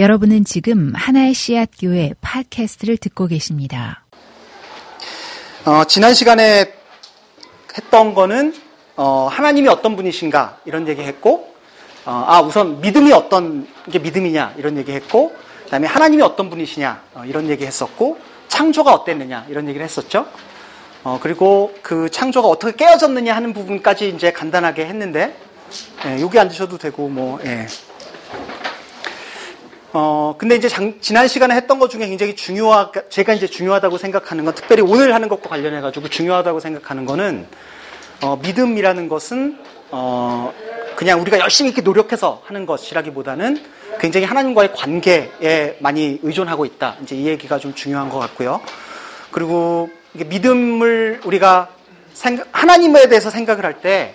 [0.00, 4.02] 여러분은 지금 하나의 씨앗 교회 팟캐스트를 듣고 계십니다.
[5.66, 6.72] 어, 지난 시간에
[7.76, 8.54] 했던 거는
[8.96, 11.54] 어, 하나님이 어떤 분이신가 이런 얘기했고
[12.06, 17.50] 어, 아 우선 믿음이 어떤 게 믿음이냐 이런 얘기했고 그다음에 하나님이 어떤 분이시냐 어, 이런
[17.50, 20.24] 얘기했었고 창조가 어땠느냐 이런 얘기를 했었죠.
[21.04, 25.36] 어, 그리고 그 창조가 어떻게 깨어졌느냐 하는 부분까지 이제 간단하게 했는데
[26.06, 27.66] 예, 여기 앉으셔도 되고 뭐 예.
[29.92, 34.44] 어, 근데 이제 장, 지난 시간에 했던 것 중에 굉장히 중요하, 제가 이제 중요하다고 생각하는
[34.44, 37.46] 건, 특별히 오늘 하는 것과 관련해가지고 중요하다고 생각하는 거는,
[38.22, 39.58] 어, 믿음이라는 것은,
[39.90, 40.52] 어,
[40.94, 43.64] 그냥 우리가 열심히 이렇게 노력해서 하는 것이라기보다는
[43.98, 46.96] 굉장히 하나님과의 관계에 많이 의존하고 있다.
[47.02, 48.60] 이제 이 얘기가 좀 중요한 것 같고요.
[49.32, 51.68] 그리고 믿음을 우리가
[52.12, 54.14] 생각, 하나님에 대해서 생각을 할 때,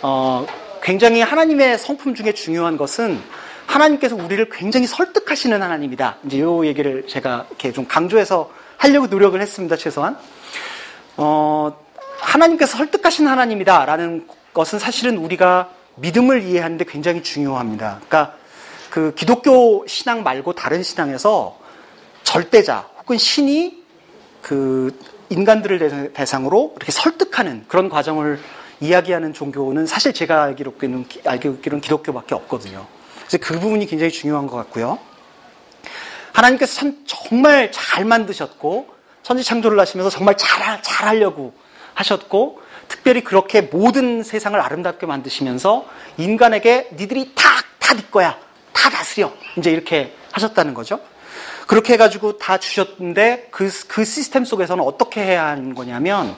[0.00, 0.46] 어,
[0.82, 3.20] 굉장히 하나님의 성품 중에 중요한 것은
[3.70, 6.16] 하나님께서 우리를 굉장히 설득하시는 하나님이다.
[6.24, 9.76] 이제 요 얘기를 제가 이렇게 좀 강조해서 하려고 노력을 했습니다.
[9.76, 10.18] 최소한.
[11.16, 11.76] 어,
[12.18, 18.00] 하나님께서 설득하시는 하나님이다라는 것은 사실은 우리가 믿음을 이해하는데 굉장히 중요합니다.
[18.06, 18.34] 그러니까
[18.90, 21.58] 그 기독교 신앙 말고 다른 신앙에서
[22.24, 23.84] 절대자 혹은 신이
[24.42, 24.98] 그
[25.28, 28.40] 인간들을 대상으로 이렇게 설득하는 그런 과정을
[28.80, 32.86] 이야기하는 종교는 사실 제가 알기로는, 알기로는 기독교밖에 없거든요.
[33.30, 34.98] 그래서 그 부분이 굉장히 중요한 것 같고요.
[36.32, 38.88] 하나님께서 참, 정말 잘 만드셨고
[39.22, 41.54] 천지 창조를 하시면서 정말 잘, 잘 하려고
[41.94, 45.86] 하셨고 특별히 그렇게 모든 세상을 아름답게 만드시면서
[46.18, 47.44] 인간에게 니들이 다,
[47.78, 48.36] 다네 거야.
[48.72, 49.32] 다 다스려.
[49.56, 50.98] 이제 이렇게 하셨다는 거죠.
[51.68, 56.34] 그렇게 해가지고 다 주셨는데 그, 그 시스템 속에서는 어떻게 해야 하는 거냐면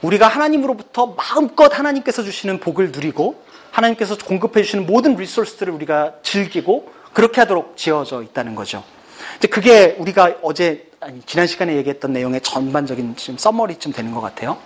[0.00, 7.40] 우리가 하나님으로부터 마음껏 하나님께서 주시는 복을 누리고 하나님께서 공급해 주시는 모든 리소스들을 우리가 즐기고 그렇게
[7.40, 8.84] 하도록 지어져 있다는 거죠.
[9.38, 14.58] 이제 그게 우리가 어제 아니 지난 시간에 얘기했던 내용의 전반적인 지금 써머리쯤 되는 것 같아요.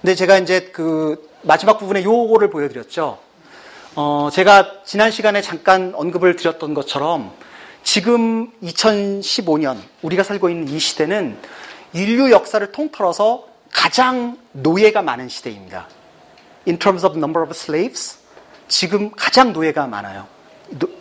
[0.00, 3.18] 근데 제가 이제 그 마지막 부분에 요거를 보여드렸죠.
[3.94, 7.32] 어, 제가 지난 시간에 잠깐 언급을 드렸던 것처럼
[7.82, 11.36] 지금 2015년 우리가 살고 있는 이 시대는
[11.94, 15.88] 인류 역사를 통틀어서 가장 노예가 많은 시대입니다.
[16.68, 18.18] In terms of number of slaves,
[18.68, 20.26] 지금 가장 노예가 많아요.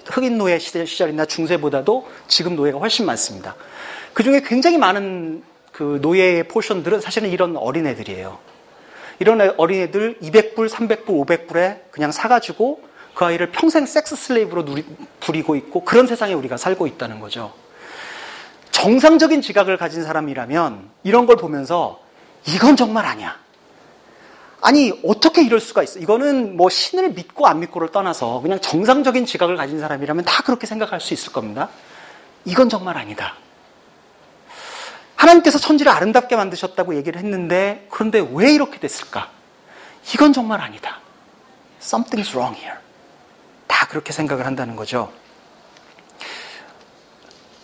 [0.06, 3.56] 흑인 노예 시절이나 중세보다도 지금 노예가 훨씬 많습니다.
[4.14, 8.40] 그 중에 굉장히 많은 그 노예의 포션들은 사실은 이런 어린애들이에요.
[9.20, 12.82] 이런 어린애들 200불, 300불, 500불에 그냥 사가지고
[13.14, 14.86] 그 아이를 평생 섹스 슬레이브로 누리,
[15.20, 17.52] 부리고 있고 그런 세상에 우리가 살고 있다는 거죠.
[18.72, 22.00] 정상적인 지각을 가진 사람이라면 이런 걸 보면서
[22.48, 23.38] 이건 정말 아니야.
[24.62, 26.00] 아니, 어떻게 이럴 수가 있어?
[26.00, 31.00] 이거는 뭐 신을 믿고 안 믿고를 떠나서 그냥 정상적인 지각을 가진 사람이라면 다 그렇게 생각할
[31.00, 31.70] 수 있을 겁니다.
[32.46, 33.36] 이건 정말 아니다.
[35.16, 39.30] 하나님께서 천지를 아름답게 만드셨다고 얘기를 했는데 그런데 왜 이렇게 됐을까?
[40.14, 41.02] 이건 정말 아니다.
[41.82, 42.78] Something's wrong here.
[43.68, 45.12] 다 그렇게 생각을 한다는 거죠.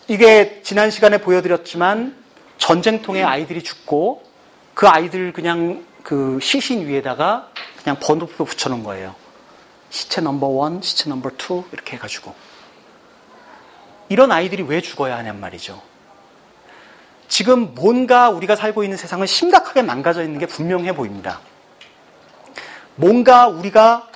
[0.08, 2.16] 이게 지난 시간에 보여드렸지만
[2.58, 4.24] 전쟁통에 아이들이 죽고
[4.74, 7.50] 그 아이들 그냥 그 시신 위에다가
[7.82, 9.16] 그냥 번호표 붙여놓은 거예요.
[9.90, 12.34] 시체 number one, 시체 number two 이렇게 해가지고
[14.10, 15.82] 이런 아이들이 왜 죽어야 하냔 말이죠.
[17.28, 21.40] 지금 뭔가 우리가 살고 있는 세상은 심각하게 망가져 있는 게 분명해 보입니다.
[22.96, 24.08] 뭔가 우리가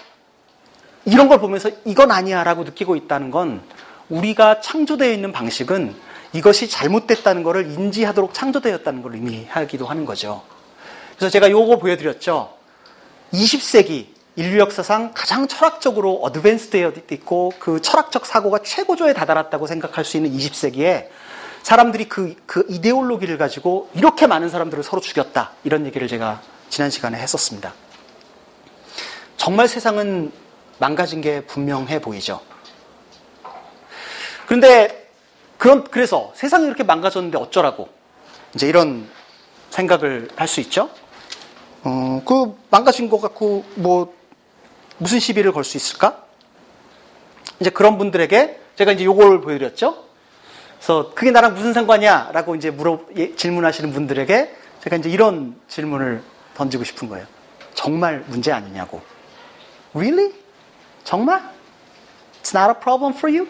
[1.06, 3.64] 이런 걸 보면서 이건 아니야 라고 느끼고 있다는 건
[4.10, 5.96] 우리가 창조되어 있는 방식은
[6.34, 10.44] 이것이 잘못됐다는 것을 인지하도록 창조되었다는 걸 의미하기도 하는 거죠.
[11.18, 12.54] 그래서 제가 요거 보여드렸죠.
[13.34, 20.32] 20세기 인류 역사상 가장 철학적으로 어드밴스되어 있고 그 철학적 사고가 최고조에 다다랐다고 생각할 수 있는
[20.32, 21.08] 20세기에
[21.64, 25.54] 사람들이 그, 그 이데올로기를 가지고 이렇게 많은 사람들을 서로 죽였다.
[25.64, 27.74] 이런 얘기를 제가 지난 시간에 했었습니다.
[29.38, 30.32] 정말 세상은
[30.78, 32.40] 망가진 게 분명해 보이죠.
[34.46, 35.10] 그런데
[35.58, 37.90] 그런 그래서 세상이 이렇게 망가졌는데 어쩌라고
[38.54, 39.10] 이제 이런
[39.72, 40.90] 생각을 할 수 있죠.
[41.84, 44.14] 어, 그 망가진 것 같고 뭐
[44.98, 46.24] 무슨 시비를 걸 수 있을까?
[47.60, 50.06] 이제 그런 분들에게 제가 이제 요걸 보여드렸죠.
[50.78, 56.22] 그래서 그게 나랑 무슨 상관이야?라고 이제 물어 예, 질문하시는 분들에게 제가 이제 이런 질문을
[56.56, 57.26] 던지고 싶은 거예요.
[57.74, 59.02] 정말 문제 아니냐고.
[59.94, 60.34] Really?
[61.04, 61.42] 정말?
[62.44, 63.48] It's not a problem for you?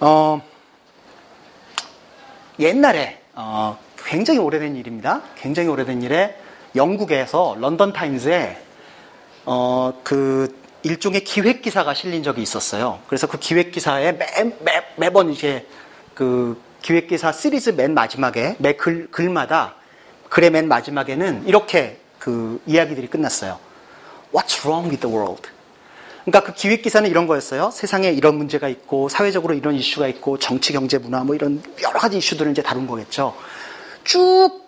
[0.00, 0.40] 어,
[2.58, 5.22] 옛날에 어, 굉장히 오래된 일입니다.
[5.36, 6.36] 굉장히 오래된 일에
[6.74, 8.56] 영국에서 런던 타임즈에
[9.44, 12.98] 어, 그 일종의 기획 기사가 실린 적이 있었어요.
[13.06, 14.26] 그래서 그 기획 기사에 매,
[14.60, 15.66] 매, 매번 이제
[16.14, 19.76] 그 기획 기사 시리즈 맨 마지막에 매 글, 글마다
[20.28, 23.58] 글의 맨 마지막에는 이렇게 그 이야기들이 끝났어요.
[24.32, 25.48] What's wrong with the world?
[26.24, 27.70] 그러니까 그 기획 기사는 이런 거였어요.
[27.72, 32.18] 세상에 이런 문제가 있고 사회적으로 이런 이슈가 있고 정치, 경제, 문화 뭐 이런 여러 가지
[32.18, 33.34] 이슈들을 이제 다룬 거겠죠.
[34.04, 34.62] 쭉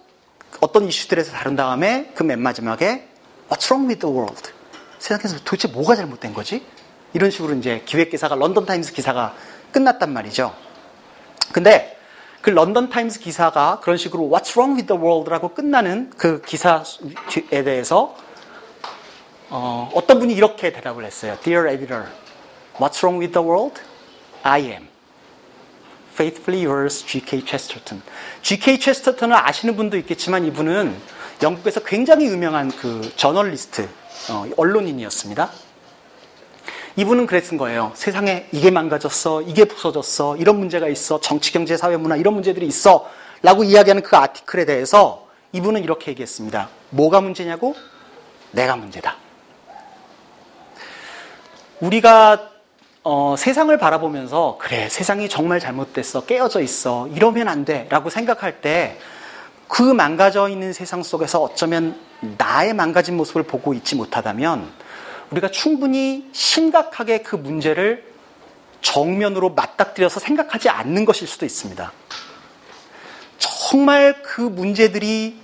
[0.61, 3.09] 어떤 이슈들에서 다룬 다음에 그 맨 마지막에
[3.49, 4.51] What's wrong with the world?
[4.99, 6.65] 세상에서 도대체 뭐가 잘못된 거지?
[7.13, 9.35] 이런 식으로 이제 기획 기사가 런던 타임스 기사가
[9.73, 10.55] 끝났단 말이죠.
[11.53, 11.99] 근데
[12.41, 16.83] 그 런던 타임스 기사가 그런 식으로 What's wrong with the world라고 끝나는 그 기사에
[17.65, 18.17] 대해서
[19.51, 21.37] 어떤 분이 이렇게 대답을 했어요.
[21.43, 22.07] Dear editor,
[22.79, 23.81] what's wrong with the world?
[24.43, 24.89] I am.
[26.15, 27.43] Faithfully yours, G.K.
[27.45, 28.01] Chesterton.
[28.43, 28.79] G.K.
[28.81, 30.95] Chesterton을 아시는 분도 있겠지만 이분은
[31.43, 33.89] 영국에서 굉장히 유명한 그 저널리스트,
[34.31, 35.51] 어, 언론인이었습니다.
[36.97, 37.91] 이분은 그랬은 거예요.
[37.97, 43.11] 세상에 이게 망가졌어, 이게 부서졌어, 이런 문제가 있어, 정치, 경제, 사회, 문화 이런 문제들이 있어
[43.43, 46.69] 라고 이야기하는 그 아티클에 대해서 이분은 이렇게 얘기했습니다.
[46.91, 47.75] 뭐가 문제냐고?
[48.53, 49.17] 내가 문제다.
[51.81, 52.54] 우리가
[53.05, 58.99] 어, 세상을 바라보면서 그래 세상이 정말 잘못됐어 깨어져 있어 이러면 안 돼라고 생각할 때
[59.69, 61.99] 그 망가져 있는 세상 속에서 어쩌면
[62.39, 64.71] 나의 망가진 모습을 보고 있지 못하다면
[65.31, 68.05] 우리가 충분히 심각하게 그 문제를
[68.83, 71.93] 정면으로 맞닥뜨려서 생각하지 않는 것일 수도 있습니다.
[73.39, 75.41] 정말 그 문제들이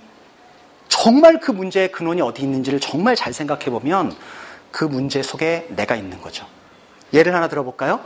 [0.87, 4.15] 정말 그 문제의 근원이 어디 있는지를 정말 잘 생각해 보면
[4.71, 6.45] 그 문제 속에 내가 있는 거죠.
[7.13, 7.99] 예를 하나 들어볼까요?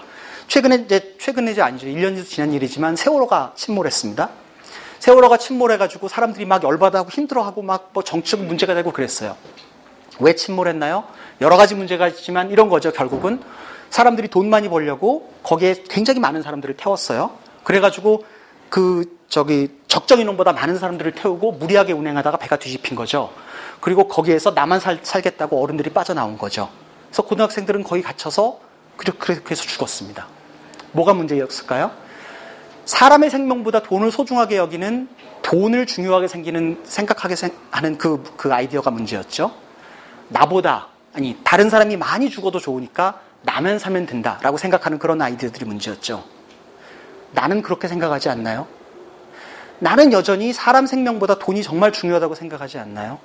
[0.48, 1.88] 최근에 이제 최근에 이제 아니죠.
[1.88, 4.30] 1년이 지난 일이지만 세월호가 침몰했습니다.
[5.00, 9.36] 세월호가 침몰해가지고 사람들이 막 열받아하고 힘들어하고 막 뭐 정치적 문제가 되고 그랬어요.
[10.20, 11.04] 왜 침몰했나요?
[11.42, 12.92] 여러 가지 문제가 있지만 이런 거죠.
[12.92, 13.42] 결국은
[13.90, 17.32] 사람들이 돈 많이 벌려고 거기에 굉장히 많은 사람들을 태웠어요.
[17.64, 18.24] 그래가지고
[18.70, 23.32] 그 저기 적정 인원보다 많은 사람들을 태우고 무리하게 운행하다가 배가 뒤집힌 거죠.
[23.80, 26.70] 그리고 거기에서 나만 살, 살겠다고 어른들이 빠져나온 거죠.
[27.08, 28.60] 그래서 고등학생들은 거의 갇혀서
[29.52, 30.28] 해서 죽었습니다.
[30.92, 31.92] 뭐가 문제였을까요?
[32.86, 35.08] 사람의 생명보다 돈을 소중하게 여기는
[35.42, 37.36] 돈을 중요하게 생기는 생각하게
[37.72, 39.52] 하는 그, 그 아이디어가 문제였죠.
[40.30, 46.24] 나보다 아니 다른 사람이 많이 죽어도 좋으니까 나만 살면 된다라고 생각하는 그런 아이디어들이 문제였죠.
[47.32, 48.68] 나는 그렇게 생각하지 않나요?
[49.80, 53.20] 나는 여전히 사람 생명보다 돈이 정말 중요하다고 생각하지 않나요?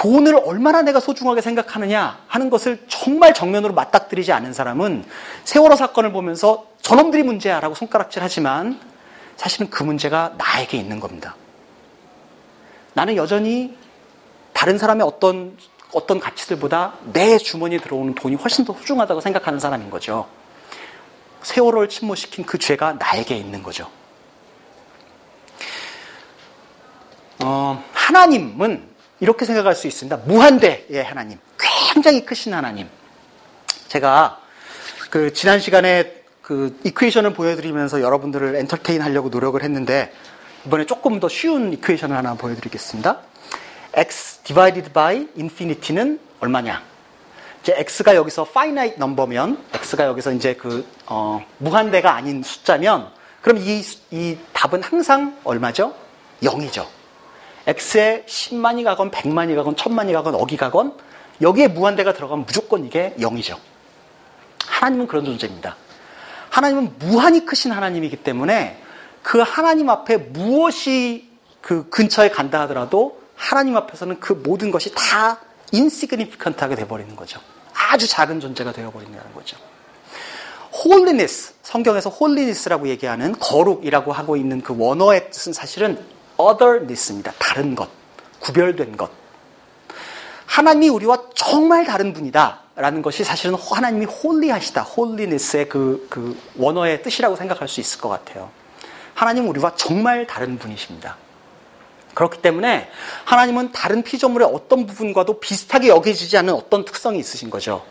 [0.00, 5.04] 돈을 얼마나 내가 소중하게 생각하느냐 하는 것을 정말 정면으로 맞닥뜨리지 않은 사람은
[5.42, 8.78] 세월호 사건을 보면서 저놈들이 문제야라고 손가락질 하지만
[9.36, 11.34] 사실은 그 문제가 나에게 있는 겁니다.
[12.94, 13.76] 나는 여전히
[14.52, 15.56] 다른 사람의 어떤
[15.92, 20.28] 어떤 가치들보다 내 주머니에 들어오는 돈이 훨씬 더 소중하다고 생각하는 사람인 거죠.
[21.42, 23.90] 세월호를 침몰시킨 그 죄가 나에게 있는 거죠.
[27.40, 28.87] 어, 하나님은
[29.20, 30.16] 이렇게 생각할 수 있습니다.
[30.24, 31.38] 무한대의 하나님.
[31.58, 32.88] 굉장히 크신 하나님.
[33.88, 34.40] 제가
[35.10, 40.12] 그 지난 시간에 그 이퀘이션을 보여드리면서 여러분들을 엔터테인 하려고 노력을 했는데
[40.66, 43.20] 이번에 조금 더 쉬운 이퀘이션을 하나 보여드리겠습니다.
[43.94, 46.82] x divided by infinity는 얼마냐?
[47.62, 53.10] 이제 x가 여기서 finite number면 x가 여기서 이제 그 어, 무한대가 아닌 숫자면
[53.42, 55.94] 그럼 이, 이 답은 항상 얼마죠?
[56.42, 56.97] 0이죠.
[57.68, 60.94] X에 10만이 가건 100만이 가건 1000만이 가건 억이 가건
[61.42, 63.58] 여기에 무한대가 들어가면 무조건 이게 0이죠.
[64.66, 65.76] 하나님은 그런 존재입니다.
[66.50, 68.80] 하나님은 무한히 크신 하나님이기 때문에
[69.22, 71.28] 그 하나님 앞에 무엇이
[71.60, 75.38] 그 근처에 간다 하더라도 하나님 앞에서는 그 모든 것이 다
[75.72, 77.38] insignificant하게 돼버리는 거죠.
[77.74, 79.56] 아주 작은 존재가 되어버린다는 거죠.
[80.74, 85.98] holiness, 성경에서 holiness라고 얘기하는 거룩이라고 하고 있는 그 원어의 뜻은 사실은
[86.38, 87.32] otherness입니다.
[87.38, 87.88] 다른 것,
[88.40, 89.10] 구별된 것.
[90.46, 92.62] 하나님이 우리와 정말 다른 분이다.
[92.76, 94.82] 라는 것이 사실은 하나님이 holy하시다.
[94.82, 98.50] holiness의 그, 그 원어의 뜻이라고 생각할 수 있을 것 같아요.
[99.14, 101.16] 하나님은 우리와 정말 다른 분이십니다.
[102.14, 102.88] 그렇기 때문에
[103.24, 107.84] 하나님은 다른 피조물의 어떤 부분과도 비슷하게 여겨지지 않는 어떤 특성이 있으신 거죠.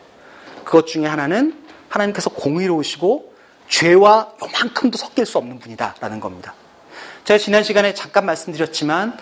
[0.64, 3.34] 그것 중에 하나는 하나님께서 공의로우시고
[3.70, 6.54] 죄와 요만큼도 섞일 수 없는 분이다라는 겁니다.
[7.28, 9.18] 제가 지난 시간에 잠깐 말씀드렸지만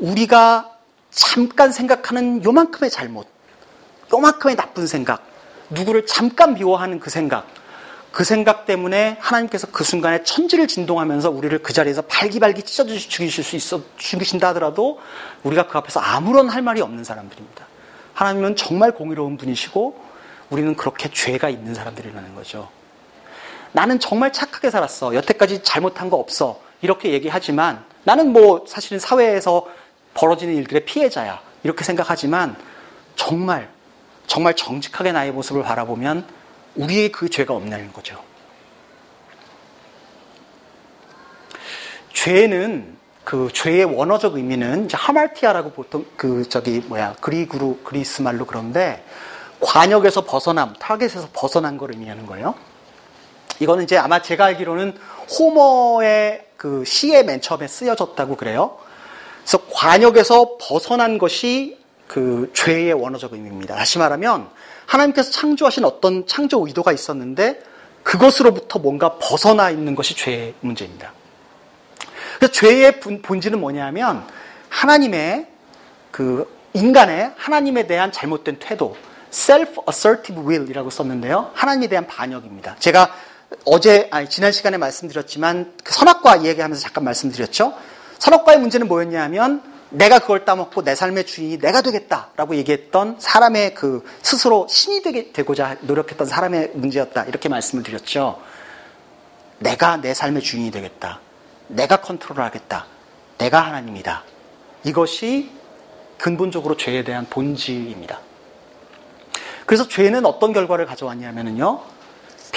[0.00, 0.68] 우리가
[1.12, 3.28] 잠깐 생각하는 요만큼의 잘못,
[4.12, 5.22] 요만큼의 나쁜 생각,
[5.68, 7.46] 누구를 잠깐 미워하는 그 생각,
[8.10, 13.54] 그 생각 때문에 하나님께서 그 순간에 천지를 진동하면서 우리를 그 자리에서 발기발기 찢어 죽이실 수
[13.54, 14.98] 있어 죽이신다 하더라도
[15.44, 17.64] 우리가 그 앞에서 아무런 할 말이 없는 사람들입니다.
[18.12, 19.96] 하나님은 정말 공의로운 분이시고
[20.50, 22.68] 우리는 그렇게 죄가 있는 사람들이라는 거죠.
[23.70, 25.14] 나는 정말 착하게 살았어.
[25.14, 26.68] 여태까지 잘못한 거 없어.
[26.82, 29.68] 이렇게 얘기하지만 나는 뭐 사실은 사회에서
[30.14, 31.40] 벌어지는 일들의 피해자야.
[31.62, 32.56] 이렇게 생각하지만
[33.16, 33.68] 정말
[34.26, 36.26] 정말 정직하게 나의 모습을 바라보면
[36.76, 38.22] 우리의 그 죄가 없는 거죠.
[42.12, 49.04] 죄는 그 죄의 원어적 의미는 하말티아라고 보통 그 저기 뭐야 그리그로 그리스 말로 그런데
[49.60, 52.54] 관역에서 벗어남, 타겟에서 벗어난 걸 의미하는 거예요.
[53.58, 54.96] 이거는 이제 아마 제가 알기로는
[55.38, 58.76] 호머의 그 시에 맨 처음에 쓰여졌다고 그래요.
[59.38, 63.76] 그래서 관역에서 벗어난 것이 그 죄의 원어적 의미입니다.
[63.76, 64.46] 다시 말하면
[64.84, 67.62] 하나님께서 창조하신 어떤 창조 의도가 있었는데
[68.02, 71.14] 그것으로부터 뭔가 벗어나 있는 것이 죄의 문제입니다.
[72.36, 74.26] 그래서 죄의 본질은 뭐냐면
[74.68, 75.46] 하나님의
[76.10, 78.98] 그 인간의 하나님에 대한 잘못된 태도,
[79.30, 81.52] self-assertive will이라고 썼는데요.
[81.54, 82.76] 하나님에 대한 반역입니다.
[82.80, 83.14] 제가
[83.64, 87.74] 어제, 아니, 지난 시간에 말씀드렸지만 그 선악과 이야기하면서 잠깐 말씀드렸죠.
[88.18, 94.66] 선악과의 문제는 뭐였냐면 내가 그걸 따먹고 내 삶의 주인이 내가 되겠다라고 얘기했던 사람의 그 스스로
[94.68, 97.24] 신이 되게 되고자 노력했던 사람의 문제였다.
[97.24, 98.40] 이렇게 말씀을 드렸죠.
[99.58, 101.20] 내가 내 삶의 주인이 되겠다.
[101.66, 102.86] 내가 컨트롤하겠다.
[103.38, 104.22] 내가 하나님이다.
[104.84, 105.50] 이것이
[106.18, 108.20] 근본적으로 죄에 대한 본질입니다.
[109.66, 111.80] 그래서 죄는 어떤 결과를 가져왔냐면요.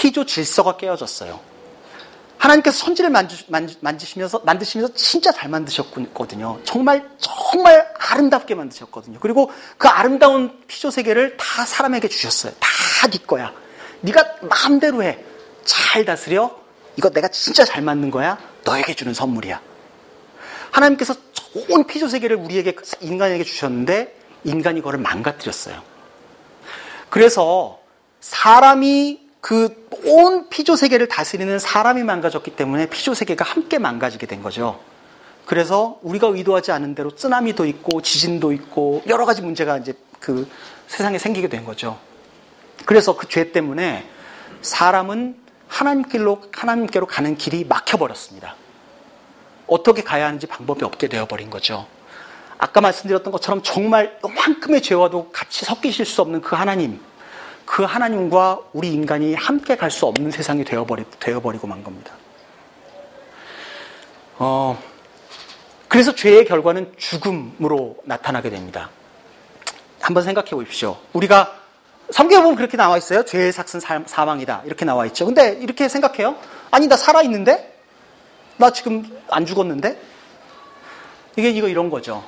[0.04, 1.40] 피조 질서가 깨어졌어요.
[2.38, 6.60] 하나님께서 선지를 만지, 만지, 시면서 만드시면서 진짜 잘 만드셨거든요.
[6.66, 9.20] 정말, 정말 아름답게 만드셨거든요.
[9.22, 12.52] 그리고 그 아름다운 피조 세계를 다 사람에게 주셨어요.
[12.60, 13.54] 다 네 거야.
[14.02, 15.24] 네가 마음대로 해.
[15.64, 16.54] 잘 다스려.
[16.98, 18.38] 이거 내가 진짜 잘 만든 거야.
[18.66, 19.62] 너에게 주는 선물이야.
[20.72, 25.82] 하나님께서 좋은 피조 세계를 우리에게 인간에게 주셨는데 인간이 그거를 망가뜨렸어요.
[27.10, 27.80] 그래서
[28.20, 34.80] 사람이 그 온 피조 세계를 다스리는 사람이 망가졌기 때문에 피조 세계가 함께 망가지게 된 거죠.
[35.46, 40.50] 그래서 우리가 의도하지 않은 대로 쓰나미도 있고 지진도 있고 여러 가지 문제가 이제 그
[40.88, 41.98] 세상에 생기게 된 거죠.
[42.86, 44.06] 그래서 그 죄 때문에
[44.62, 48.56] 사람은 하나님길로, 하나님께로 가는 길이 막혀 버렸습니다.
[49.68, 51.88] 어떻게 가야 하는지 방법이 없게 되어 버린 거죠.
[52.58, 57.00] 아까 말씀드렸던 것처럼 정말 요만큼의 죄와도 같이 섞이실 수 없는 그 하나님,
[57.66, 62.14] 그 하나님과 우리 인간이 함께 갈 수 없는 세상이 되어버리, 되어버리고 만 겁니다.
[64.38, 64.82] 어,
[65.88, 68.90] 그래서 죄의 결과는 죽음으로 나타나게 됩니다.
[70.02, 70.98] 한번 생각해 보십시오.
[71.14, 71.60] 우리가
[72.10, 73.24] 성경에 보면 그렇게 나와 있어요.
[73.24, 74.64] 죄의 삭은 사망이다.
[74.66, 75.26] 이렇게 나와 있죠.
[75.26, 76.36] 근데 이렇게 생각해요.
[76.72, 77.78] 아니, 나 살아있는데?
[78.58, 80.00] 나 지금 안 죽었는데?
[81.38, 82.24] 이게 이거 이런 거죠.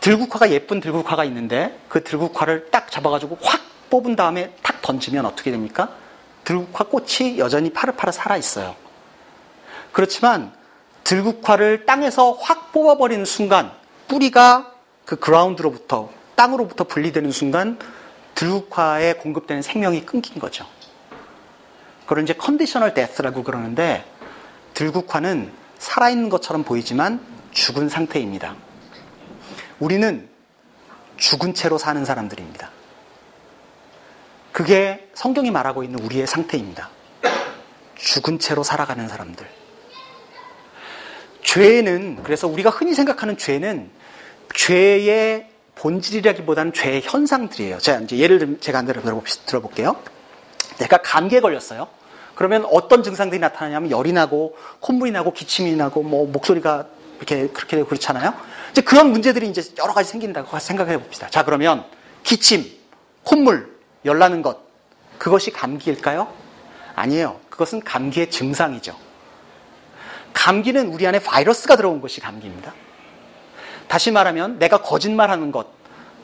[0.00, 5.90] 들국화가 예쁜 들국화가 있는데 그 들국화를 딱 잡아가지고 확 뽑은 다음에 탁 던지면 어떻게 됩니까?
[6.44, 8.74] 들국화 꽃이 여전히 파릇파릇 살아있어요.
[9.92, 10.52] 그렇지만
[11.04, 13.72] 들국화를 땅에서 확 뽑아버리는 순간
[14.08, 14.72] 뿌리가
[15.04, 17.78] 그 ground로부터 땅으로부터 분리되는 순간
[18.34, 20.66] 들국화에 공급되는 생명이 끊긴 거죠.
[22.02, 24.04] 그걸 이제 conditional death라고 그러는데
[24.74, 27.20] 들국화는 살아있는 것처럼 보이지만
[27.52, 28.54] 죽은 상태입니다.
[29.80, 30.28] 우리는
[31.16, 32.70] 죽은 채로 사는 사람들입니다.
[34.52, 36.90] 그게 성경이 말하고 있는 우리의 상태입니다.
[37.96, 39.46] 죽은 채로 살아가는 사람들.
[41.42, 43.90] 죄는, 그래서 우리가 흔히 생각하는 죄는
[44.54, 47.78] 죄의 본질이라기보다는 죄의 현상들이에요.
[47.78, 49.00] 제가 이제 예를 제가 안대로
[49.46, 49.96] 들어볼게요.
[50.78, 51.88] 내가 감기에 걸렸어요.
[52.34, 57.88] 그러면 어떤 증상들이 나타나냐면 열이 나고 콧물이 나고 기침이 나고 뭐 목소리가 이렇게 그렇게 되고
[57.88, 58.34] 그렇잖아요.
[58.78, 61.28] 이제 그런 문제들이 이제 여러 가지 생긴다고 생각해 봅시다.
[61.30, 61.84] 자 그러면
[62.22, 62.64] 기침,
[63.24, 64.60] 콧물, 열 나는 것
[65.18, 66.32] 그것이 감기일까요?
[66.94, 67.40] 아니에요.
[67.50, 68.94] 그것은 감기의 증상이죠.
[70.32, 72.72] 감기는 우리 안에 바이러스가 들어온 것이 감기입니다.
[73.88, 75.66] 다시 말하면 내가 거짓말하는 것,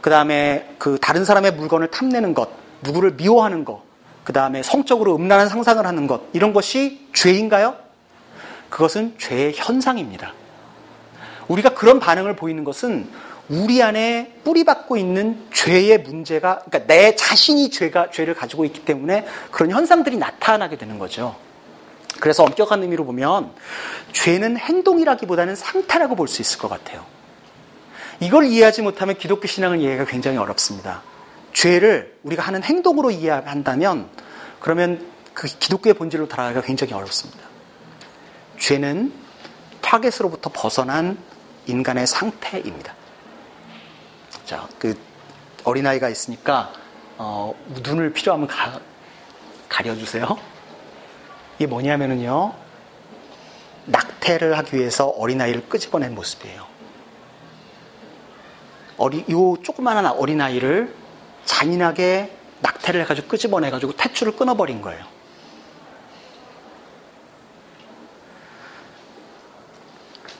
[0.00, 2.50] 그 다음에 그 다른 사람의 물건을 탐내는 것,
[2.82, 3.82] 누구를 미워하는 것,
[4.22, 7.74] 그 다음에 성적으로 음란한 상상을 하는 것, 이런 것이 죄인가요?
[8.70, 10.34] 그것은 죄의 현상입니다.
[11.48, 13.08] 우리가 그런 반응을 보이는 것은
[13.48, 19.70] 우리 안에 뿌리박고 있는 죄의 문제가, 그러니까 내 자신이 죄가, 죄를 가지고 있기 때문에 그런
[19.70, 21.36] 현상들이 나타나게 되는 거죠.
[22.20, 23.52] 그래서 엄격한 의미로 보면
[24.12, 27.04] 죄는 행동이라기보다는 상태라고 볼 수 있을 것 같아요.
[28.20, 31.02] 이걸 이해하지 못하면 기독교 신앙을 이해가 굉장히 어렵습니다.
[31.52, 34.08] 죄를 우리가 하는 행동으로 이해한다면
[34.60, 37.40] 그러면 그 기독교의 본질로 달아가기가 굉장히 어렵습니다.
[38.58, 39.12] 죄는
[39.82, 41.18] 타겟으로부터 벗어난
[41.66, 42.94] 인간의 상태입니다.
[44.44, 44.98] 자, 그
[45.64, 46.72] 어린아이가 있으니까
[47.16, 48.80] 어, 눈을 필요하면 가,
[49.68, 50.36] 가려주세요.
[51.56, 52.54] 이게 뭐냐면은요.
[53.86, 56.66] 낙태를 하기 위해서 어린아이를 끄집어낸 모습이에요.
[58.96, 60.94] 어리, 요 조그마한 어린아이를
[61.44, 65.04] 잔인하게 낙태를 해가지고 끄집어내가지고 탯줄을 끊어버린 거예요.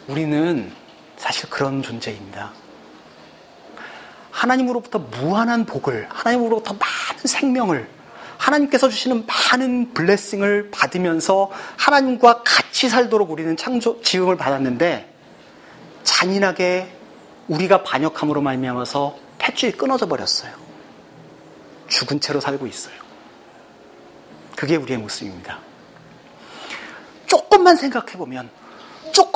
[0.09, 0.73] 우리는
[1.25, 2.53] 사실 그런 존재입니다.
[4.31, 7.89] 하나님으로부터 무한한 복을, 하나님으로부터 많은 생명을,
[8.37, 15.15] 하나님께서 주시는 많은 블레싱을 받으면서 하나님과 같이 살도록 우리는 창조, 지음을 받았는데
[16.03, 16.95] 잔인하게
[17.49, 20.53] 우리가 반역함으로 말미암아서 탯줄이 끊어져 버렸어요.
[21.89, 22.97] 죽은 채로 살고 있어요.
[24.57, 25.59] 그게 우리의 모습입니다.
[27.27, 28.51] 조금만 생각해 보면,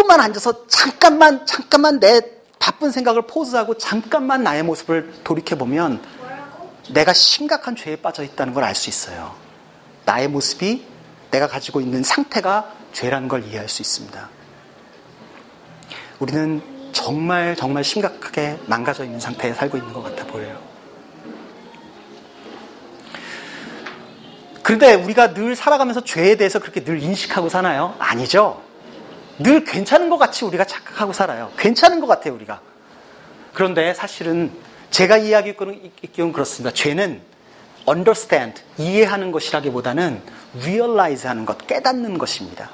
[0.08, 2.22] 조금만 앉아서 잠깐만, 잠깐만 내
[2.58, 6.00] 바쁜 생각을 포즈하고 잠깐만 나의 모습을 돌이켜 보면
[6.94, 9.34] 내가 심각한 죄에 빠져 있다는 걸 알 수 있어요.
[10.06, 10.86] 나의 모습이
[11.30, 14.30] 내가 가지고 있는 상태가 죄라는 걸 이해할 수 있습니다.
[16.20, 16.62] 우리는
[16.92, 20.58] 정말 정말 심각하게 망가져 있는 상태에 살고 있는 것 같아 보여요.
[24.62, 27.94] 그런데 우리가 늘 살아가면서 죄에 대해서 그렇게 늘 인식하고 사나요?
[27.98, 28.67] 아니죠.
[29.38, 31.52] 늘 괜찮은 것 같이 우리가 착각하고 살아요.
[31.56, 32.60] 괜찮은 것 같아요, 우리가.
[33.54, 34.52] 그런데 사실은
[34.90, 36.74] 제가 이야기하기로는 그렇습니다.
[36.74, 37.20] 죄는
[37.88, 40.22] understand, 이해하는 것이라기보다는
[40.60, 42.70] realize 하는 것, 깨닫는 것입니다.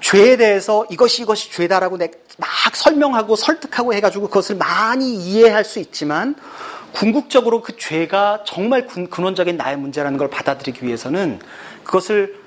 [0.00, 6.34] 죄에 대해서 이것이 이것이 죄다라고 막 설명하고 설득하고 해가지고 그것을 많이 이해할 수 있지만
[6.92, 11.40] 궁극적으로 그 죄가 정말 근원적인 나의 문제라는 걸 받아들이기 위해서는
[11.84, 12.41] 그것을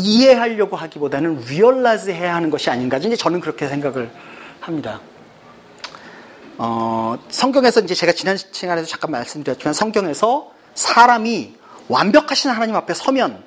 [0.00, 2.96] 이해하려고 하기보다는 realize 해야 하는 것이 아닌가.
[2.98, 4.10] 이제 저는 그렇게 생각을
[4.60, 5.00] 합니다.
[6.58, 11.54] 어, 성경에서 이제 제가 지난 시간에도 잠깐 말씀드렸지만 성경에서 사람이
[11.88, 13.42] 완벽하신 하나님 앞에 서면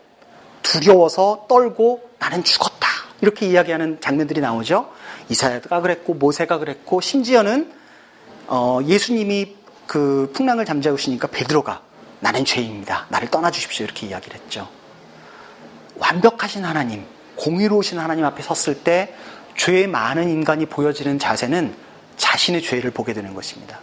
[0.63, 2.87] 두려워서 떨고 나는 죽었다.
[3.21, 4.89] 이렇게 이야기하는 장면들이 나오죠.
[5.29, 7.71] 이사야가 그랬고 모세가 그랬고 심지어는
[8.47, 9.55] 어, 예수님이
[9.87, 11.81] 그 풍랑을 잠재우시니까 베드로가
[12.19, 13.05] 나는 죄입니다.
[13.09, 13.85] 나를 떠나 주십시오.
[13.85, 14.67] 이렇게 이야기를 했죠.
[16.03, 19.15] 완벽하신 하나님, 공의로우신 하나님 앞에 섰을 때
[19.55, 21.75] 죄 많은 인간이 보여지는 자세는
[22.17, 23.79] 자신의 죄를 보게 되는 것입니다.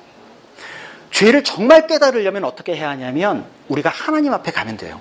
[1.11, 5.01] 죄를 정말 깨달으려면 어떻게 해야 하냐면 우리가 하나님 앞에 가면 돼요.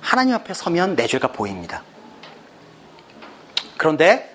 [0.00, 1.82] 하나님 앞에 서면 내 죄가 보입니다.
[3.76, 4.30] 그런데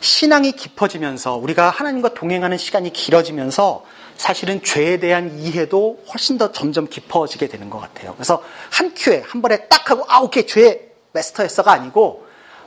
[0.00, 3.84] 신앙이 깊어지면서 우리가 하나님과 동행하는 시간이 길어지면서
[4.22, 8.14] 사실은 죄에 대한 이해도 훨씬 더 점점 깊어지게 되는 것 같아요.
[8.14, 12.24] 그래서 한 큐에 한 번에 딱 하고 아 오케이 죄 마스터했어가 아니고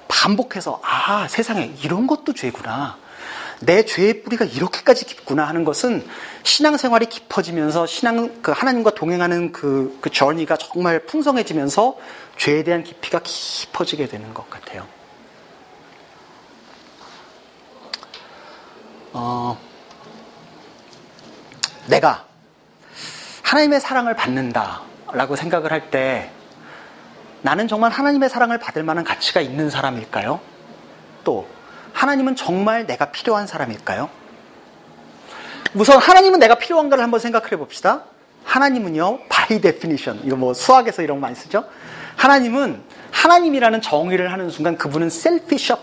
[0.10, 2.98] 반복해서 아 세상에 이런 것도 죄구나.
[3.62, 6.06] 내 죄의 뿌리가 이렇게까지 깊구나 하는 것은
[6.44, 11.98] 신앙생활이 깊어지면서 신앙 그 하나님과 동행하는 그, 그 저니가 정말 풍성해지면서
[12.38, 14.86] 죄에 대한 깊이가 깊어지게 되는 것 같아요.
[19.14, 19.58] 어,
[21.88, 22.26] 내가
[23.44, 26.32] 하나님의 사랑을 받는다라고 생각을 할 때
[27.42, 30.40] 나는 정말 하나님의 사랑을 받을 만한 가치가 있는 사람일까요?
[31.24, 31.48] 또
[31.94, 34.10] 하나님은 정말 내가 필요한 사람일까요?
[35.76, 38.06] 우선 하나님은 내가 필요한가를 한번 생각해 봅시다.
[38.46, 41.66] 하나님은요, by definition, 이거 뭐 수학에서 이런 거 많이 쓰죠?
[42.16, 45.74] 하나님은 하나님이라는 정의를 하는 순간 그분은 selfish,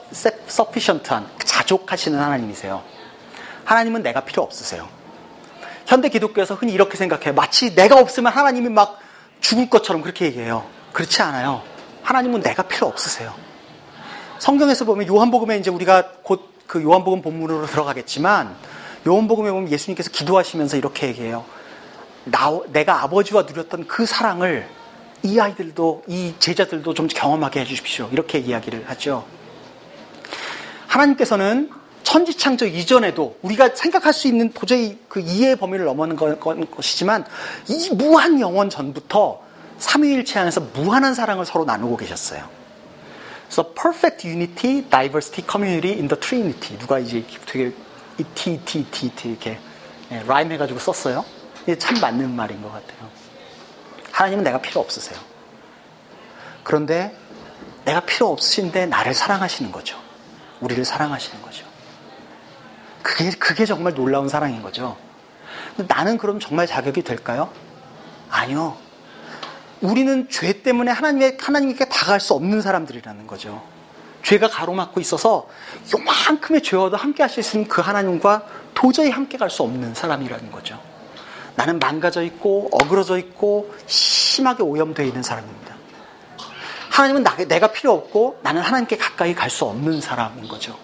[0.48, 2.82] sufficient한, 자족하시는 하나님이세요.
[3.64, 4.88] 하나님은 내가 필요 없으세요.
[5.86, 7.34] 현대 기독교에서 흔히 이렇게 생각해요.
[7.34, 8.98] 마치 내가 없으면 하나님이 막
[9.40, 10.64] 죽을 것처럼 그렇게 얘기해요.
[10.92, 11.62] 그렇지 않아요.
[12.02, 13.34] 하나님은 내가 필요 없으세요.
[14.38, 18.56] 성경에서 보면 요한복음에 이제 우리가 곧 그 요한복음 본문으로 들어가겠지만
[19.06, 21.44] 요한복음에 보면 예수님께서 기도하시면서 이렇게 얘기해요.
[22.24, 24.66] 나, 내가 아버지와 누렸던 그 사랑을
[25.22, 28.08] 이 아이들도 이 제자들도 좀 경험하게 해주십시오.
[28.10, 29.26] 이렇게 이야기를 하죠.
[30.86, 31.68] 하나님께서는
[32.02, 37.24] 천지창조 이전에도 우리가 생각할 수 있는 도저히 그 이해의 범위를 넘어는 것이지만
[37.68, 39.40] 이 무한 영원 전부터
[39.78, 42.48] 삼위일체 안에서 무한한 사랑을 서로 나누고 계셨어요.
[43.46, 47.72] 그래서 perfect unity, diversity, community in the trinity 누가 이제 되게
[48.18, 49.58] 이 T, T, T, T 이렇게
[50.10, 51.24] 예, 라임 해가지고 썼어요.
[51.62, 53.08] 이게 참 맞는 말인 것 같아요.
[54.10, 55.18] 하나님은 내가 필요 없으세요.
[56.62, 57.16] 그런데
[57.84, 59.98] 내가 필요 없으신데 나를 사랑하시는 거죠.
[60.60, 61.71] 우리를 사랑하시는 거죠.
[63.02, 64.96] 그게, 그게 정말 놀라운 사랑인 거죠.
[65.88, 67.50] 나는 그럼 정말 자격이 될까요?
[68.30, 68.76] 아니요.
[69.80, 73.62] 우리는 죄 때문에 하나님의, 하나님께 다가갈 수 없는 사람들이라는 거죠.
[74.22, 75.48] 죄가 가로막고 있어서
[75.92, 80.80] 요만큼의 죄와도 함께 하실 수 있는 그 하나님과 도저히 함께 갈 수 없는 사람이라는 거죠.
[81.56, 85.74] 나는 망가져 있고 어그러져 있고 심하게 오염되어 있는 사람입니다.
[86.90, 90.78] 하나님은 나, 내가 필요 없고 나는 하나님께 가까이 갈 수 없는 사람인 거죠.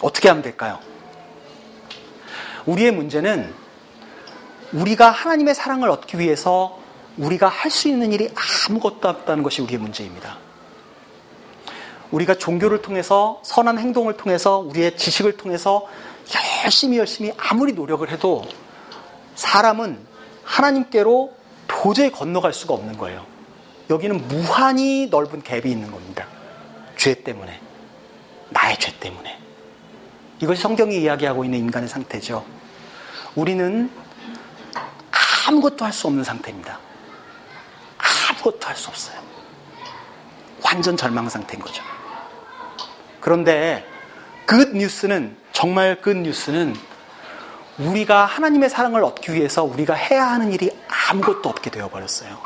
[0.00, 0.78] 어떻게 하면 될까요?
[2.66, 3.52] 우리의 문제는
[4.72, 6.78] 우리가 하나님의 사랑을 얻기 위해서
[7.18, 8.30] 우리가 할 수 있는 일이
[8.68, 10.38] 아무것도 없다는 것이 우리의 문제입니다.
[12.10, 15.86] 우리가 종교를 통해서 선한 행동을 통해서 우리의 지식을 통해서
[16.64, 18.44] 열심히 열심히 아무리 노력을 해도
[19.34, 19.98] 사람은
[20.44, 21.32] 하나님께로
[21.66, 23.24] 도저히 건너갈 수가 없는 거예요.
[23.90, 26.26] 여기는 무한히 넓은 갭이 있는 겁니다.
[26.96, 27.60] 죄 때문에.
[28.50, 29.38] 나의 죄 때문에.
[30.42, 32.44] 이것이 성경이 이야기하고 있는 인간의 상태죠.
[33.36, 33.88] 우리는
[35.48, 36.78] 아무것도 할 수 없는 상태입니다.
[38.30, 39.20] 아무것도 할 수 없어요.
[40.64, 41.82] 완전 절망 상태인 거죠.
[43.20, 43.86] 그런데
[44.46, 46.74] good news는 정말 good news는
[47.78, 50.70] 우리가 하나님의 사랑을 얻기 위해서 우리가 해야 하는 일이
[51.10, 52.36] 아무것도 없게 되어 버렸어요.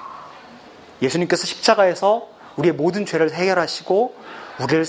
[1.01, 4.15] 예수님께서 십자가에서 우리의 모든 죄를 해결하시고
[4.61, 4.85] 우리를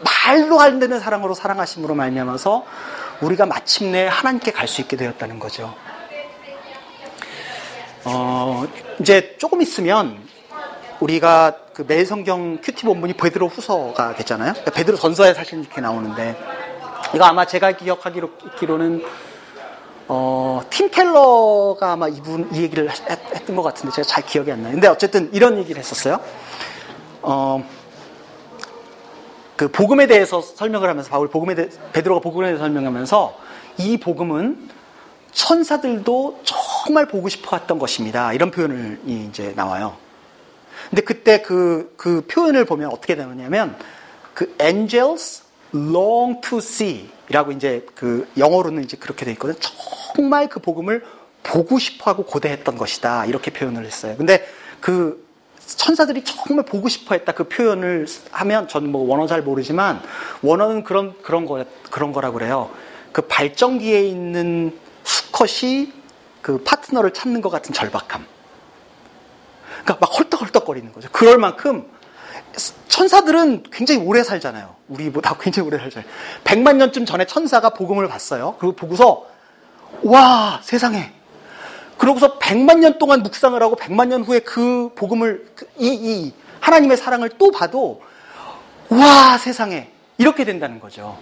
[0.00, 2.64] 말로 안 되는 사랑으로 사랑하심으로 말미암아서
[3.20, 5.74] 우리가 마침내 하나님께 갈 수 있게 되었다는 거죠.
[8.04, 8.64] 어,
[9.00, 10.18] 이제 조금 있으면
[11.00, 14.52] 우리가 그 매일 성경 큐티 본문이 베드로 후서가 됐잖아요.
[14.52, 16.36] 그러니까 베드로 전서에 사실 이렇게 나오는데
[17.14, 19.04] 이거 아마 제가 기억하기로는
[20.08, 24.62] 어, 팀 켈러가 아마 이분 이 얘기를 했, 했던 것 같은데 제가 잘 기억이 안
[24.62, 24.72] 나요.
[24.72, 26.20] 근데 어쨌든 이런 얘기를 했었어요.
[27.22, 27.62] 어,
[29.56, 33.38] 그 복음에 대해서 설명을 하면서 바울 복음에 대, 베드로가 복음에 대해서 설명하면서
[33.78, 34.68] 이 복음은
[35.32, 38.32] 천사들도 정말 보고 싶어 했던 것입니다.
[38.32, 39.96] 이런 표현을 이제 나와요.
[40.90, 43.76] 근데 그때 그, 그 표현을 보면 어떻게 되느냐면
[44.34, 45.42] 그 angels
[45.74, 49.54] long to see 이라고 이제 그 영어로는 이제 그렇게 돼 있거든.
[50.14, 51.04] 정말 그 복음을
[51.42, 53.26] 보고 싶어 하고 고대했던 것이다.
[53.26, 54.14] 이렇게 표현을 했어요.
[54.16, 54.46] 근데
[54.80, 55.25] 그
[55.66, 60.00] 천사들이 정말 보고 싶어 했다 그 표현을 하면 저는 뭐 원어 잘 모르지만
[60.42, 62.70] 원어는 그런 그런 거 그런 거라고 그래요.
[63.12, 65.92] 그 발전기에 있는 수컷이
[66.42, 68.24] 그 파트너를 찾는 것 같은 절박함.
[69.82, 71.08] 그러니까 막 헐떡헐떡거리는 거죠.
[71.10, 71.90] 그럴 만큼
[72.88, 74.74] 천사들은 굉장히 오래 살잖아요.
[74.88, 76.10] 우리보다 굉장히 오래 살잖아요.
[76.44, 78.56] 100만 년쯤 전에 천사가 복음을 봤어요.
[78.58, 79.26] 그리고 보고서
[80.02, 81.15] 와 세상에
[81.98, 86.96] 그러고서 100만 년 동안 묵상을 하고 100만 년 후에 그 복음을 그 이, 이 하나님의
[86.96, 88.02] 사랑을 또 봐도
[88.88, 91.18] 와 세상에 이렇게 된다는 거죠.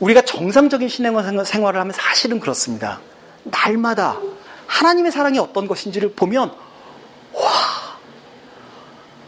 [0.00, 3.00] 우리가 정상적인 신앙생활을 하면 사실은 그렇습니다.
[3.44, 4.18] 날마다
[4.66, 6.52] 하나님의 사랑이 어떤 것인지를 보면
[7.32, 7.42] 와,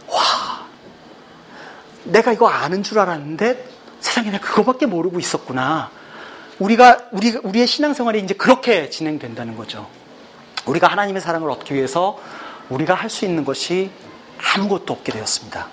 [0.08, 0.66] 와,
[2.04, 3.68] 내가 이거 아는 줄 알았는데
[4.00, 5.90] 세상에 내가 그거밖에 모르고 있었구나.
[6.58, 9.88] 우리가 우리 우리의 신앙생활이 이제 그렇게 진행된다는 거죠.
[10.66, 12.18] 우리가 하나님의 사랑을 얻기 위해서
[12.68, 13.90] 우리가 할 수 있는 것이
[14.54, 15.68] 아무것도 없게 되었습니다.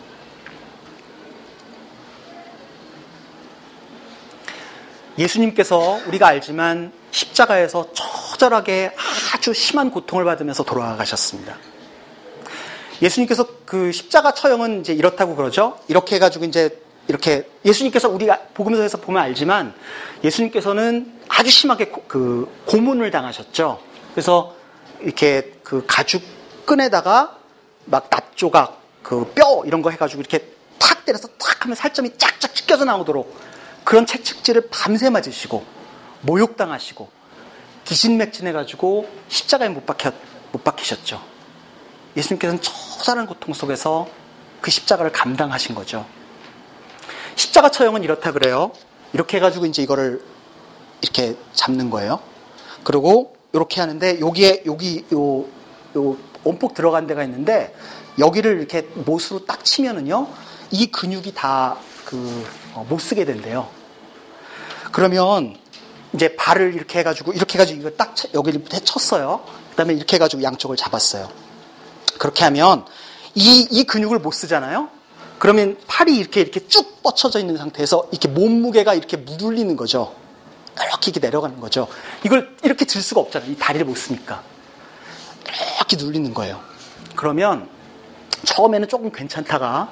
[5.17, 8.91] 예수님께서 우리가 알지만 십자가에서 처절하게
[9.33, 11.57] 아주 심한 고통을 받으면서 돌아가셨습니다.
[13.01, 15.79] 예수님께서 그 십자가 처형은 이제 이렇다고 그러죠.
[15.87, 19.73] 이렇게 해가지고 이제 이렇게 예수님께서 우리가 복음서에서 보면 알지만
[20.23, 23.79] 예수님께서는 아주 심하게 고, 그 고문을 당하셨죠.
[24.13, 24.55] 그래서
[25.01, 26.23] 이렇게 그 가죽
[26.65, 27.37] 끈에다가
[27.85, 32.85] 막 낫조각 그 뼈 이런 거 해가지고 이렇게 탁 때려서 탁 하면 살점이 쫙쫙 찢겨져
[32.85, 33.39] 나오도록
[33.83, 35.63] 그런 채찍질을 밤새 맞으시고
[36.21, 37.09] 모욕당하시고
[37.85, 40.11] 기신맥진해가지고 십자가에 못, 박혀,
[40.51, 41.21] 못 박히셨죠.
[42.17, 44.07] 예수님께서는 처절한 고통 속에서
[44.59, 46.07] 그 십자가를 감당하신 거죠.
[47.35, 48.71] 십자가 처형은 이렇다 그래요.
[49.13, 50.23] 이렇게 해가지고 이제 이거를
[51.01, 52.19] 이렇게 잡는 거예요.
[52.83, 55.45] 그리고 이렇게 하는데 여기에 여기 요,
[55.95, 57.75] 요 온폭 들어간 데가 있는데
[58.19, 60.27] 여기를 이렇게 못으로 딱 치면은요
[60.71, 63.69] 이 근육이 다그 어, 못 쓰게 된대요.
[64.91, 65.55] 그러면
[66.13, 69.43] 이제 발을 이렇게 해가지고 이렇게 해가지고 이거 딱 여기를 쳤어요.
[69.71, 71.29] 그다음에 이렇게 해가지고 양쪽을 잡았어요.
[72.17, 72.85] 그렇게 하면
[73.33, 74.89] 이, 이 근육을 못 쓰잖아요.
[75.39, 80.15] 그러면 팔이 이렇게 이렇게 쭉 뻗쳐져 있는 상태에서 이렇게 몸무게가 이렇게 무눌리는 거죠.
[80.75, 81.87] 이렇게 이렇게 내려가는 거죠.
[82.23, 83.51] 이걸 이렇게 들 수가 없잖아요.
[83.51, 84.43] 이 다리를 못 쓰니까.
[85.77, 86.59] 이렇게 눌리는 거예요.
[87.15, 87.69] 그러면
[88.43, 89.91] 처음에는 조금 괜찮다가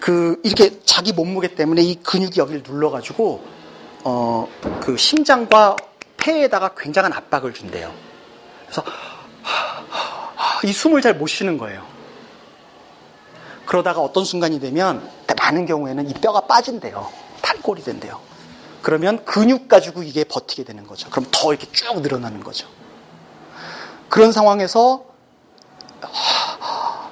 [0.00, 3.44] 그 이렇게 자기 몸무게 때문에 이 근육이 여기를 눌러가지고
[4.04, 4.48] 어
[4.80, 5.76] 그 심장과
[6.18, 7.90] 폐에다가 굉장한 압박을 준대요.
[8.66, 8.84] 그래서
[10.62, 11.86] 이 숨을 잘 못 쉬는 거예요.
[13.66, 15.08] 그러다가 어떤 순간이 되면
[15.44, 17.10] 많은 경우에는 이 뼈가 빠진대요.
[17.42, 18.20] 탈골이 된대요.
[18.82, 21.08] 그러면 근육 가지고 이게 버티게 되는 거죠.
[21.10, 22.68] 그럼 더 이렇게 쭉 늘어나는 거죠.
[24.08, 25.04] 그런 상황에서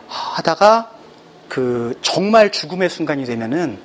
[0.09, 0.91] 하다가
[1.49, 3.81] 그 정말 죽음의 순간이 되면은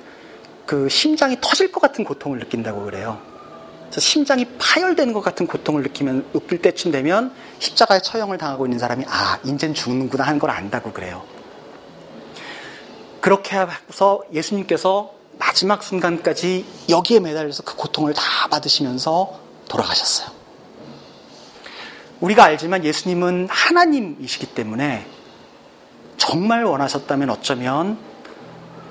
[0.66, 3.20] 그 심장이 터질 것 같은 고통을 느낀다고 그래요.
[3.84, 9.04] 그래서 심장이 파열되는 것 같은 고통을 느끼면 읊을 때쯤 되면 십자가에 처형을 당하고 있는 사람이
[9.08, 11.22] 아 인젠 죽는구나 하는 걸 안다고 그래요.
[13.20, 20.30] 그렇게 해서 예수님께서 마지막 순간까지 여기에 매달려서 그 고통을 다 받으시면서 돌아가셨어요.
[22.20, 25.06] 우리가 알지만 예수님은 하나님이시기 때문에
[26.16, 27.98] 정말 원하셨다면 어쩌면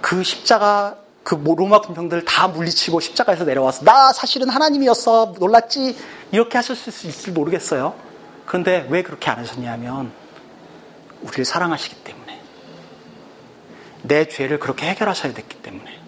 [0.02, 5.98] 그 십자가 그 로마 군병들 다 물리치고 십자가에서 내려와서 나 사실은 하나님이었어 놀랐지
[6.32, 7.94] 이렇게 하셨을 수 있을지 모르겠어요.
[8.46, 10.14] 그런데 왜 그렇게 안 하셨냐면
[11.22, 12.27] 우리를 사랑하시기 때문에
[14.08, 16.00] 내 죄를 그렇게 해결하셔야 됐기 때문에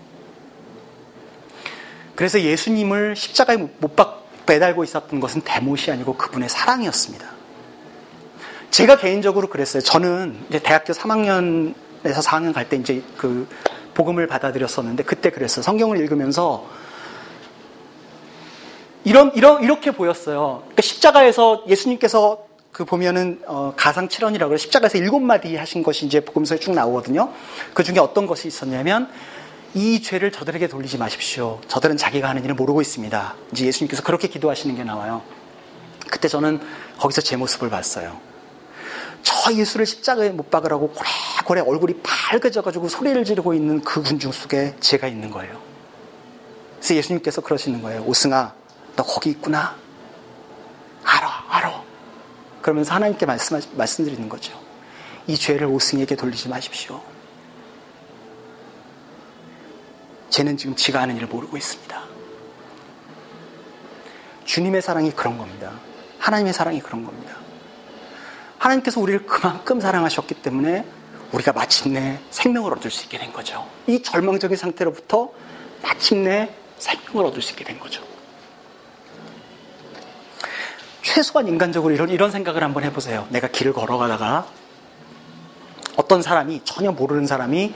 [2.16, 3.96] 그래서 예수님을 십자가에 못
[4.46, 7.26] 매달고 있었던 것은 대못이 아니고 그분의 사랑이었습니다.
[8.72, 9.82] 제가 개인적으로 그랬어요.
[9.82, 13.48] 저는 이제 대학교 3학년에서 4학년 갈 때 이제 그
[13.94, 15.64] 복음을 받아들였었는데 그때 그랬어요.
[15.64, 16.68] 성경을 읽으면서
[19.04, 20.60] 이런, 이런, 이렇게 보였어요.
[20.62, 22.49] 그러니까 십자가에서 예수님께서
[22.80, 27.34] 그 보면은 어, 가상 7원이라고 해서 십자가에서 일곱 마디 하신 것이 이제 복음서에 쭉 나오거든요.
[27.74, 29.12] 그 중에 어떤 것이 있었냐면
[29.74, 31.60] 이 죄를 저들에게 돌리지 마십시오.
[31.68, 33.36] 저들은 자기가 하는 일을 모르고 있습니다.
[33.52, 35.24] 이제 예수님께서 그렇게 기도하시는 게 나와요.
[36.10, 36.62] 그때 저는
[36.98, 38.18] 거기서 제 모습을 봤어요.
[39.24, 40.94] 저 예수를 십자가에 못 박으라고
[41.46, 45.60] 고래고래 얼굴이 빨개져가지고 소리를 지르고 있는 그 군중 속에 제가 있는 거예요.
[46.78, 48.04] 그래서 예수님께서 그러시는 거예요.
[48.04, 48.54] 오승아,
[48.96, 49.76] 너 거기 있구나.
[51.04, 51.89] 알아, 알아.
[52.62, 54.60] 그러면서 하나님께 말씀, 말씀드리는 거죠.
[55.28, 57.02] 이 죄를 오승에게 돌리지 마십시오.
[60.30, 62.04] 쟤는 지금 지가 하는 일을 모르고 있습니다.
[64.46, 65.72] 주님의 사랑이 그런 겁니다.
[66.20, 67.36] 하나님의 사랑이 그런 겁니다.
[68.58, 70.86] 하나님께서 우리를 그만큼 사랑하셨기 때문에
[71.32, 73.68] 우리가 마침내 생명을 얻을 수 있게 된 거죠.
[73.88, 75.32] 이 절망적인 상태로부터
[75.82, 78.04] 마침내 생명을 얻을 수 있게 된 거죠.
[81.02, 83.28] 최소한 인간적으로 이런, 이런 생각을 한번 해보세요.
[83.30, 84.48] 내가 길을 걸어가다가
[85.96, 87.74] 어떤 사람이, 전혀 모르는 사람이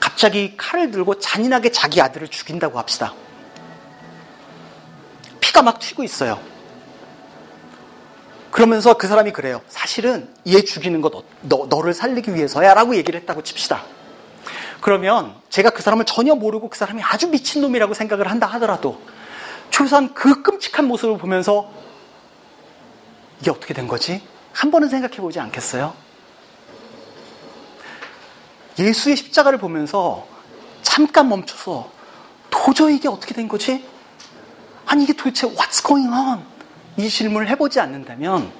[0.00, 3.14] 갑자기 칼을 들고 잔인하게 자기 아들을 죽인다고 합시다.
[5.40, 6.40] 피가 막 튀고 있어요.
[8.50, 9.60] 그러면서 그 사람이 그래요.
[9.68, 11.10] 사실은 얘 죽이는 거
[11.42, 13.82] 너, 너 를 살리기 위해서야 라고 얘기를 했다고 칩시다.
[14.80, 19.00] 그러면 제가 그 사람을 전혀 모르고 그 사람이 아주 미친놈이라고 생각을 한다 하더라도
[19.70, 21.70] 최소한 그 끔찍한 모습을 보면서
[23.40, 24.22] 이게 어떻게 된 거지?
[24.52, 25.94] 한 번은 생각해 보지 않겠어요?
[28.78, 30.26] 예수의 십자가를 보면서
[30.82, 31.90] 잠깐 멈춰서
[32.50, 33.84] 도저히 이게 어떻게 된 거지?
[34.86, 36.42] 아니 이게 도대체 what's going on?
[36.96, 38.50] 이 질문을 해보지 않는다면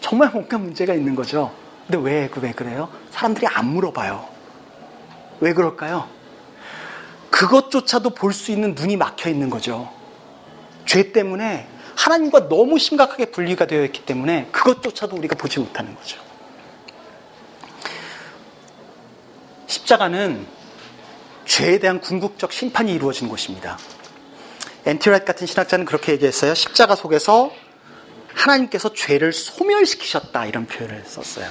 [0.00, 1.54] 정말 뭔가 문제가 있는 거죠.
[1.86, 2.88] 근데 왜, 왜 그래요?
[3.10, 4.28] 사람들이 안 물어봐요.
[5.40, 6.08] 왜 그럴까요?
[7.30, 9.90] 그것조차도 볼 수 있는 눈이 막혀 있는 거죠.
[10.86, 16.20] 죄 때문에 하나님과 너무 심각하게 분리가 되어 있기 때문에 그것조차도 우리가 보지 못하는 거죠.
[19.66, 20.46] 십자가는
[21.44, 23.78] 죄에 대한 궁극적 심판이 이루어진 곳입니다.
[24.84, 25.00] N.T.
[25.00, 26.54] Wright 같은 신학자는 그렇게 얘기했어요.
[26.54, 27.50] 십자가 속에서
[28.34, 31.50] 하나님께서 죄를 소멸시키셨다 이런 표현을 썼어요.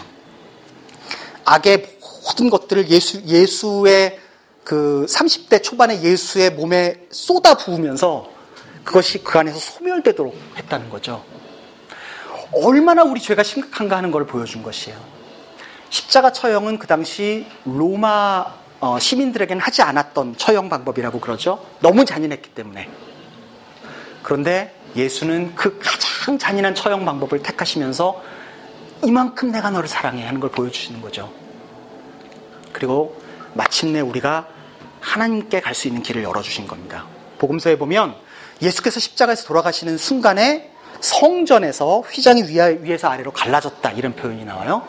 [1.43, 4.19] 악의 모든 것들을 예수 예수의
[4.63, 8.34] 그 30대 초반의 예수의 몸에 쏟아 부으면서
[8.85, 11.25] 그것이 그 안에서 소멸되도록 했다는 거죠.
[12.53, 14.97] 얼마나 우리 죄가 심각한가 하는 걸 보여준 것이에요.
[15.89, 18.45] 십자가 처형은 그 당시 로마
[18.79, 21.65] 어, 시민들에게는 하지 않았던 처형 방법이라고 그러죠.
[21.79, 22.89] 너무 잔인했기 때문에.
[24.21, 28.21] 그런데 예수는 그 가장 잔인한 처형 방법을 택하시면서
[29.03, 31.31] 이만큼 내가 너를 사랑해 하는 걸 보여주시는 거죠.
[32.71, 33.19] 그리고
[33.53, 34.47] 마침내 우리가
[34.99, 37.05] 하나님께 갈 수 있는 길을 열어주신 겁니다.
[37.37, 38.15] 복음서에 보면
[38.61, 42.43] 예수께서 십자가에서 돌아가시는 순간에 성전에서 휘장이
[42.81, 44.87] 위에서 아래로 갈라졌다 이런 표현이 나와요.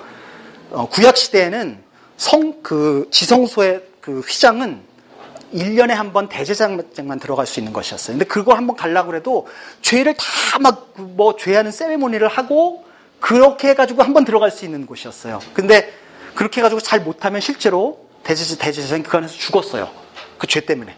[0.70, 1.84] 어, 구약 시대에는
[2.16, 4.80] 성 그 지성소의 그 휘장은
[5.54, 8.14] 1년에 한 번 대제사장만 들어갈 수 있는 것이었어요.
[8.18, 9.46] 근데 그거 한번 가려고 해도
[9.82, 12.84] 죄를 다 막 뭐 죄하는 세레모니를 하고
[13.20, 15.40] 그렇게 해가지고 한 번 들어갈 수 있는 곳이었어요.
[15.54, 15.92] 근데
[16.34, 19.88] 그렇게 해가지고 잘 못하면 실제로 대제사, 대제사장이 그 안에서 죽었어요.
[20.38, 20.94] 그 죄 때문에.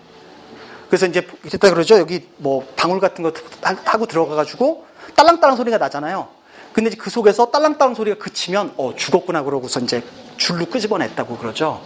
[0.89, 1.99] 그래서 이제 이랬다 그러죠.
[1.99, 6.29] 여기 뭐 방울 같은 거 타고 들어가가지고 딸랑딸랑 소리가 나잖아요.
[6.73, 10.03] 근데 그 속에서 딸랑딸랑 소리가 그치면 어 죽었구나 그러고서 이제
[10.37, 11.83] 줄로 끄집어냈다고 그러죠.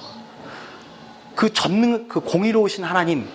[1.35, 3.29] 그 전능 그 공의로우신 하나님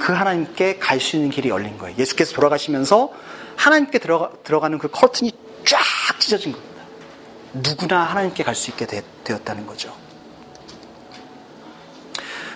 [0.00, 1.96] 그 하나님께 갈 수 있는 길이 열린 거예요.
[1.98, 3.12] 예수께서 돌아가시면서
[3.56, 5.30] 하나님께 들어가, 들어가는 그 커튼이
[5.64, 5.78] 쫙
[6.18, 6.74] 찢어진 겁니다.
[7.52, 9.94] 누구나 하나님께 갈 수 있게 되, 되었다는 거죠.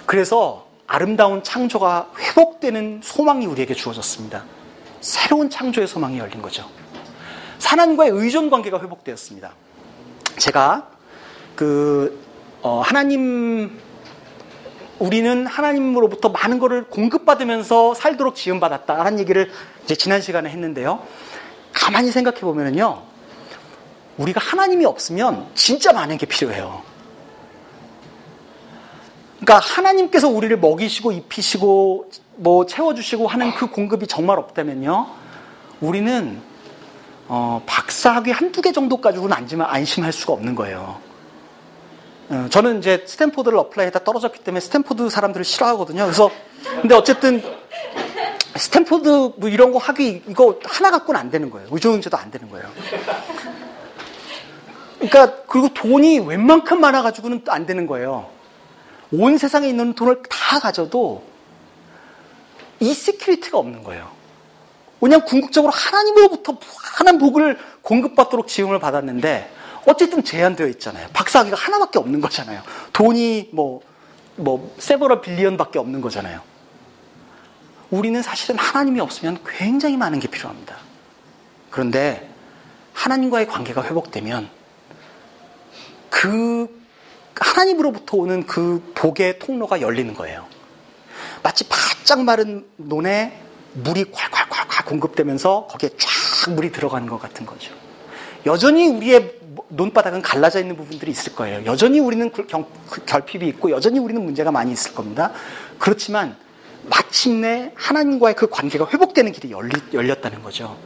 [0.07, 4.43] 그래서 아름다운 창조가 회복되는 소망이 우리에게 주어졌습니다.
[5.01, 6.69] 새로운 창조의 소망이 열린 거죠.
[7.63, 9.53] 하나님과의 의존 관계가 회복되었습니다.
[10.39, 10.89] 제가
[11.55, 12.19] 그
[12.63, 13.79] 어, 하나님
[14.99, 19.53] 우리는 하나님으로부터 많은 것을 공급받으면서 살도록 지음받았다라는 얘기를
[19.85, 21.07] 이제 지난 시간에 했는데요.
[21.73, 23.03] 가만히 생각해 보면요.
[24.17, 26.83] 우리가 하나님이 없으면 진짜 많은 게 필요해요.
[29.41, 35.07] 그러니까 하나님께서 우리를 먹이시고 입히시고 뭐 채워주시고 하는 그 공급이 정말 없다면요.
[35.81, 36.41] 우리는
[37.29, 40.99] 어, 박사학위 한두 개 정도 가지고는 안심할 수가 없는 거예요.
[42.31, 46.05] 어, 저는 이제 스탠포드를 apply했다 떨어졌기 때문에 스탠포드 사람들을 싫어하거든요.
[46.05, 46.31] 그래서
[46.81, 47.43] 근데 어쨌든
[48.57, 51.69] 스탠포드 뭐 이런 거 하기 이거 하나 갖고는 안 되는 거예요.
[51.71, 52.69] 의조응제도 안 되는 거예요.
[54.99, 58.38] 그러니까 그리고 돈이 웬만큼 많아 가지고는 안 되는 거예요.
[59.13, 61.25] 온 세상에 있는 돈을 다 가져도
[62.81, 64.11] 이 security가 없는 거예요.
[65.01, 69.51] 그냥 궁극적으로 하나님으로부터 하나님 복을 공급받도록 지원을 받았는데
[69.87, 71.09] 어쨌든 제한되어 있잖아요.
[71.13, 72.63] 박사학위가 하나밖에 없는 거잖아요.
[72.93, 73.81] 돈이 뭐,
[74.37, 76.41] 뭐, several billion밖에 없는 거잖아요.
[77.91, 80.77] 우리는 사실은 하나님이 없으면 굉장히 많은 게 필요합니다.
[81.71, 82.29] 그런데
[82.93, 84.51] 하나님과의 관계가 회복되면
[86.11, 86.78] 그
[87.41, 90.47] 하나님으로부터 오는 그 복의 통로가 열리는 거예요.
[91.43, 93.41] 마치 바짝 마른 논에
[93.75, 97.73] 물이 콸콸콸콸 공급되면서 거기에 쫙 물이 들어가는 것 같은 거죠.
[98.47, 101.65] 여전히 우리의 논바닥은 갈라져 있는 부분들이 있을 거예요.
[101.67, 102.33] 여전히 우리는
[103.07, 105.33] 결핍이 있고 여전히 우리는 문제가 많이 있을 겁니다.
[105.79, 106.37] 그렇지만
[106.85, 110.77] 마침내 하나님과의 그 관계가 회복되는 길이 열리, 열렸다는 거죠.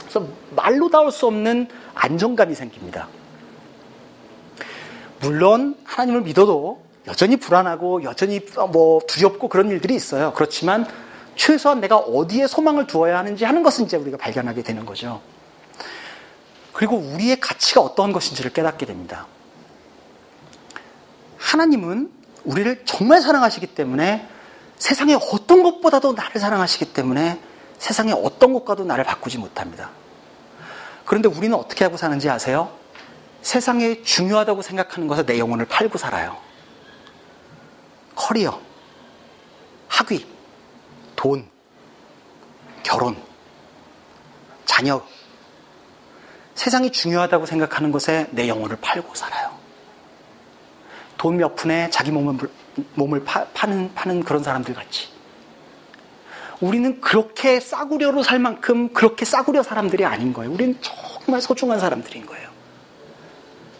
[0.00, 3.08] 그래서 말로 닿을 수 없는 안정감이 생깁니다.
[5.20, 10.32] 물론 하나님을 믿어도 여전히 불안하고 여전히 뭐 두렵고 그런 일들이 있어요.
[10.34, 10.86] 그렇지만
[11.36, 15.20] 최소한 내가 어디에 소망을 두어야 하는지 하는 것은 이제 우리가 발견하게 되는 거죠.
[16.72, 19.26] 그리고 우리의 가치가 어떠한 것인지를 깨닫게 됩니다.
[21.38, 22.10] 하나님은
[22.44, 24.28] 우리를 정말 사랑하시기 때문에
[24.76, 27.40] 세상의 어떤 것보다도 나를 사랑하시기 때문에
[27.78, 29.90] 세상의 어떤 것과도 나를 바꾸지 못합니다.
[31.04, 32.70] 그런데 우리는 어떻게 하고 사는지 아세요?
[33.42, 36.36] 세상에 중요하다고 생각하는 것에 내 영혼을 팔고 살아요.
[38.14, 38.60] 커리어,
[39.88, 40.26] 학위,
[41.16, 41.48] 돈,
[42.82, 43.16] 결혼,
[44.64, 45.02] 자녀,
[46.54, 49.56] 세상이 중요하다고 생각하는 것에 내 영혼을 팔고 살아요.
[51.16, 52.36] 돈 몇 푼에 자기 몸을,
[52.94, 55.08] 몸을 파, 파는, 파는 그런 사람들 같이.
[56.60, 60.52] 우리는 그렇게 싸구려로 살 만큼 그렇게 싸구려 사람들이 아닌 거예요.
[60.52, 62.48] 우리는 정말 소중한 사람들인 거예요.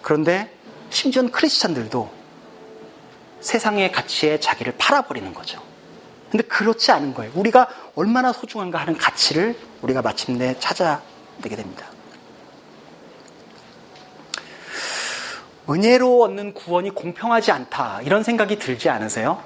[0.03, 0.51] 그런데
[0.91, 2.11] 심지어는 크리스찬들도
[3.41, 5.61] 세상의 가치에 자기를 팔아버리는 거죠.
[6.31, 7.33] 근데 그렇지 않은 거예요.
[7.35, 11.87] 우리가 얼마나 소중한가 하는 가치를 우리가 마침내 찾아내게 됩니다.
[15.71, 18.01] 은혜로 얻는 구원이 공평하지 않다.
[18.03, 19.43] 이런 생각이 들지 않으세요?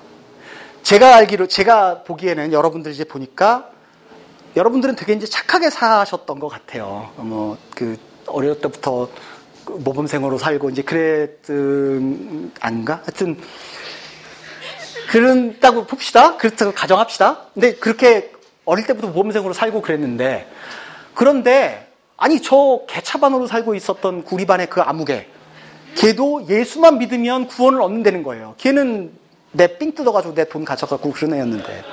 [0.82, 3.70] 제가 알기로, 제가 보기에는 여러분들 이제 보니까
[4.54, 7.10] 여러분들은 되게 이제 착하게 사셨던 것 같아요.
[7.16, 9.08] 뭐, 그, 어릴 때부터
[9.78, 13.00] 모범생으로 살고 이제 그랬든, 아닌가?
[13.04, 13.38] 하여튼,
[15.10, 16.36] 그런다고 봅시다.
[16.36, 17.48] 그렇다고 가정합시다.
[17.54, 18.32] 근데 그렇게
[18.64, 20.48] 어릴 때부터 모범생으로 살고 그랬는데,
[21.14, 25.26] 그런데, 아니, 저 개차반으로 살고 있었던 구리반의 그 아무개,
[25.96, 28.54] 걔도 예수만 믿으면 구원을 얻는다는 거예요.
[28.58, 29.12] 걔는
[29.52, 31.84] 내 삥 뜯어가지고 내 돈 가져가고 그런 애였는데.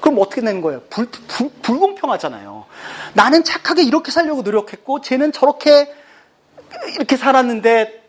[0.00, 0.80] 그럼 어떻게 되는 거예요?
[0.88, 2.64] 불, 불, 불공평하잖아요.
[3.14, 5.92] 나는 착하게 이렇게 살려고 노력했고, 쟤는 저렇게
[6.94, 8.04] 이렇게 살았는데,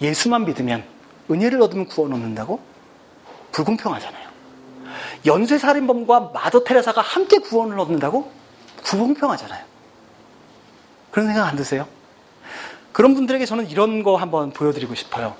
[0.00, 0.84] 예수만 믿으면,
[1.30, 2.60] 은혜를 얻으면 구원 얻는다고?
[3.52, 4.28] 불공평하잖아요.
[5.26, 8.30] 연쇄살인범과 마더 테레사가 함께 구원을 얻는다고?
[8.82, 9.64] 불공평하잖아요.
[11.10, 11.86] 그런 생각 안 드세요?
[12.92, 15.34] 그런 분들에게 저는 이런 거 한번 보여드리고 싶어요.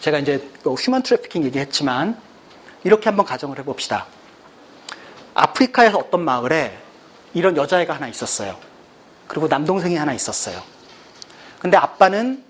[0.00, 2.18] 제가 이제 human trafficking 얘기했지만
[2.84, 4.06] 이렇게 한번 가정을 해봅시다.
[5.34, 6.76] 아프리카에서 어떤 마을에
[7.34, 8.56] 이런 여자애가 하나 있었어요.
[9.26, 10.62] 그리고 남동생이 하나 있었어요.
[11.64, 12.44] 근데 아빠는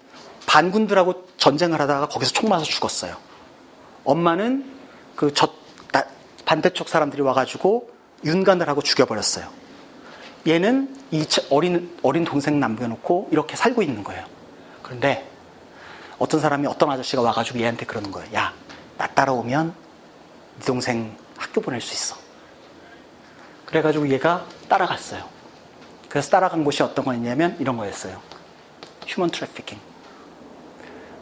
[0.44, 3.16] 반군들하고 전쟁을 하다가 거기서 총 맞아 죽었어요.
[4.02, 4.68] 엄마는
[5.14, 5.46] 그 저,
[6.44, 7.90] 반대쪽 사람들이 와가지고
[8.24, 9.46] 윤관을 하고 죽여버렸어요.
[10.48, 14.26] 얘는 이 어린, 어린 동생 남겨놓고 이렇게 살고 있는 거예요.
[14.82, 15.30] 그런데
[16.18, 18.34] 어떤 사람이 어떤 아저씨가 와가지고 얘한테 그러는 거예요.
[18.34, 18.52] 야,
[18.98, 19.74] 나 따라오면
[20.58, 22.16] 네 동생 학교 보낼 수 있어.
[23.66, 25.22] 그래가지고 얘가 따라갔어요.
[26.08, 28.34] 그래서 따라간 곳이 어떤 거였냐면 이런 거였어요.
[29.07, 29.78] Human trafficking.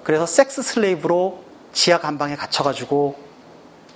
[0.05, 3.19] 그래서 섹스 슬레이브로 지하 감방에 갇혀가지고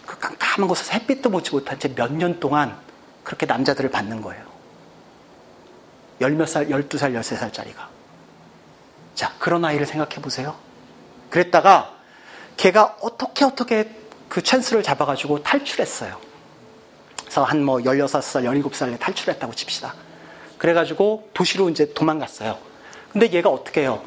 [0.06, 2.78] 그 깜깜한 곳에서 햇빛도 보지 못한 채 몇 년 동안
[3.24, 4.44] 그렇게 남자들을 받는 거예요.
[6.20, 7.88] 열 몇 살, 열두 살, 열세 살짜리가.
[9.14, 10.54] 자, 그런 아이를 생각해 보세요.
[11.30, 11.92] 그랬다가
[12.56, 13.90] 걔가 어떻게 어떻게
[14.28, 16.18] 그 찬스를 잡아가지고 탈출했어요.
[17.20, 19.94] 그래서 한 뭐 16살, 17살에 탈출했다고 칩시다.
[20.58, 22.56] 그래가지고 도시로 이제 도망갔어요.
[23.12, 24.02] 근데 얘가 어떻게 해요?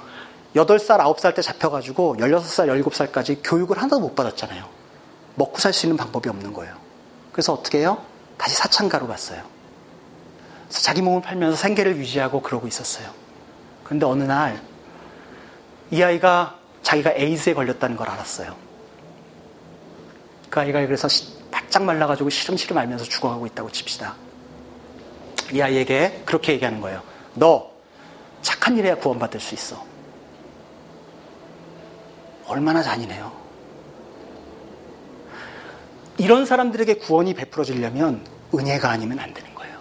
[0.55, 4.65] 8살, 9살 때 잡혀가지고 16살, 17살까지 교육을 하나도 못 받았잖아요.
[5.35, 6.75] 먹고 살 수 있는 방법이 없는 거예요.
[7.31, 8.03] 그래서 어떻게 해요?
[8.37, 9.41] 다시 사창가로 갔어요.
[10.67, 13.09] 그래서 자기 몸을 팔면서 생계를 유지하고 그러고 있었어요.
[13.83, 14.69] 근데 어느 날
[15.91, 18.55] 이 아이가 자기가 에이즈에 걸렸다는 걸 알았어요.
[20.49, 21.07] 그 아이가 그래서
[21.51, 24.15] 바짝 말라가지고 시름시름 알면서 죽어가고 있다고 칩시다.
[25.51, 27.01] 이 아이에게 그렇게 얘기하는 거예요.
[27.33, 27.71] 너
[28.41, 29.83] 착한 일해야 구원받을 수 있어.
[32.47, 33.31] 얼마나 잔인해요.
[36.17, 39.77] 이런 사람들에게 구원이 베풀어지려면 은혜가 아니면 안 되는 거예요.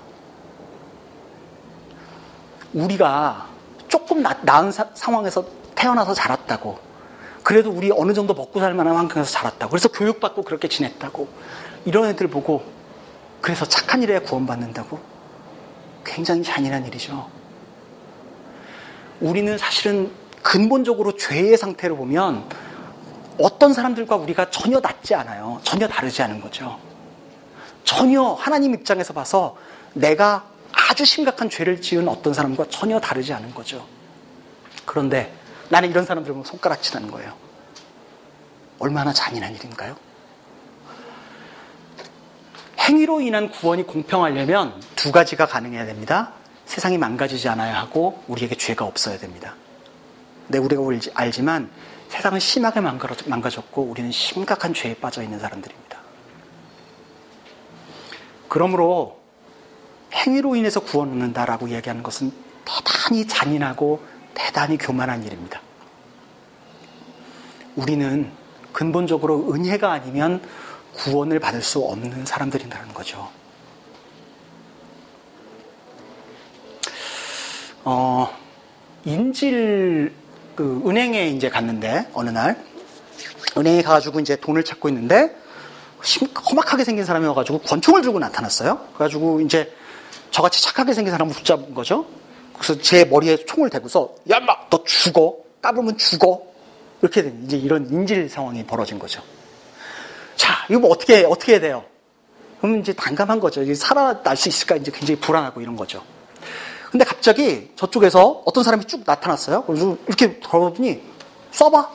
[2.74, 3.48] 우리가
[3.88, 5.44] 조금 나, 사, 상황에서
[5.74, 6.78] 태어나서 자랐다고.
[7.42, 9.70] 그래도 우리 어느 정도 먹고 살 만한 환경에서 자랐다고.
[9.70, 11.28] 그래서 교육받고 그렇게 지냈다고.
[11.86, 12.62] 이런 애들 보고
[13.40, 14.98] 그래서 착한 일에 구원받는다고?
[16.04, 17.37] 굉장히 잔인한 일이죠.
[19.20, 20.10] 우리는 사실은
[20.42, 22.48] 근본적으로 죄의 상태로 보면
[23.38, 25.60] 어떤 사람들과 우리가 전혀 낫지 않아요.
[25.62, 26.78] 전혀 다르지 않은 거죠.
[27.84, 29.56] 전혀 하나님 입장에서 봐서
[29.94, 33.86] 내가 아주 심각한 죄를 지은 어떤 사람과 전혀 다르지 않은 거죠.
[34.84, 35.32] 그런데
[35.68, 37.32] 나는 이런 사람들 보면 손가락질하는 거예요.
[38.78, 39.96] 얼마나 잔인한 일인가요?
[42.80, 46.32] 행위로 인한 구원이 공평하려면 두 가지가 가능해야 됩니다.
[46.68, 49.54] 세상이 망가지지 않아야 하고 우리에게 죄가 없어야 됩니다.
[50.46, 50.82] 근데 우리가
[51.14, 51.70] 알지만
[52.08, 55.98] 세상은 심하게 망가졌고 우리는 심각한 죄에 빠져 있는 사람들입니다.
[58.48, 59.18] 그러므로
[60.12, 62.32] 행위로 인해서 구원 얻는다라고 얘기하는 것은
[62.66, 64.02] 대단히 잔인하고
[64.34, 65.62] 대단히 교만한 일입니다.
[67.76, 68.30] 우리는
[68.72, 70.42] 근본적으로 은혜가 아니면
[70.96, 73.30] 구원을 받을 수 없는 사람들이라는 거죠.
[77.90, 78.28] 어,
[79.06, 80.12] 인질
[80.54, 82.62] 그 은행에 이제 갔는데 어느 날
[83.56, 85.34] 은행에 가가지고 이제 돈을 찾고 있는데
[86.50, 88.78] 험악하게 생긴 사람이 와가지고 권총을 들고 나타났어요.
[88.92, 89.72] 그래가지고 이제
[90.30, 92.04] 저같이 착하게 생긴 사람을 붙잡은 거죠.
[92.52, 95.36] 그래서 제 머리에 총을 대고서 야, 막너 죽어.
[95.62, 96.42] 까불면 죽어.
[97.00, 99.22] 이렇게 된 이제 이런 인질 상황이 벌어진 거죠.
[100.36, 101.84] 자, 이거 뭐 어떻게 어떻게 해야 돼요?
[102.60, 103.62] 그럼 이제 난감한 거죠.
[103.62, 106.02] 이제 살아날 수 있을까 이제 굉장히 불안하고 이런 거죠.
[106.90, 109.64] 근데 갑자기 저쪽에서 어떤 사람이 쭉 나타났어요.
[110.06, 111.02] 이렇게 걸어보더니
[111.52, 111.88] 쏴봐,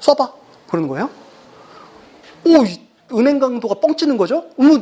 [0.00, 0.32] 쏴봐
[0.68, 1.10] 그러는 거예요.
[2.44, 4.46] 오, 은행 강도가 뻥찌는 거죠.
[4.58, 4.74] 어머,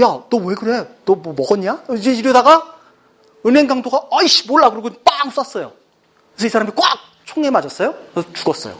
[0.00, 0.86] 야, 너 왜 그래?
[1.04, 1.82] 너 뭐 먹었냐?
[1.96, 2.74] 이제 이러다가
[3.44, 5.72] 은행 강도가 아이씨 몰라 그러고 빵 쐈어요.
[6.34, 7.94] 그래서 이 사람이 꽉 총에 맞았어요.
[8.14, 8.76] 그래서 죽었어요.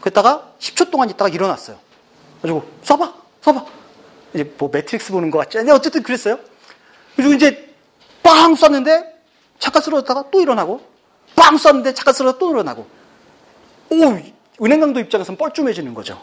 [0.00, 1.76] 그랬다가 10초 동안 있다가 일어났어요.
[2.40, 3.12] 가지고 쏴봐,
[3.42, 3.64] 쏴봐.
[4.34, 5.58] 이제 뭐 매트릭스 보는 것 같지?
[5.58, 6.38] 근데 어쨌든 그랬어요.
[7.16, 7.74] 그리고 이제
[8.22, 9.07] 빵 쐈는데
[9.58, 10.80] 잠깐 쓰러졌다가 또 일어나고
[11.36, 12.86] 빵 쐈는데 잠깐 쓰러졌다 또 일어나고
[13.90, 13.96] 오
[14.64, 16.20] 은행 강도 입장에서는 뻘쭘해지는 거죠.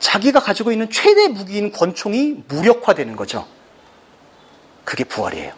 [0.00, 3.46] 자기가 가지고 있는 최대 무기인 권총이 무력화되는 거죠.
[4.84, 5.52] 그게 부활이에요.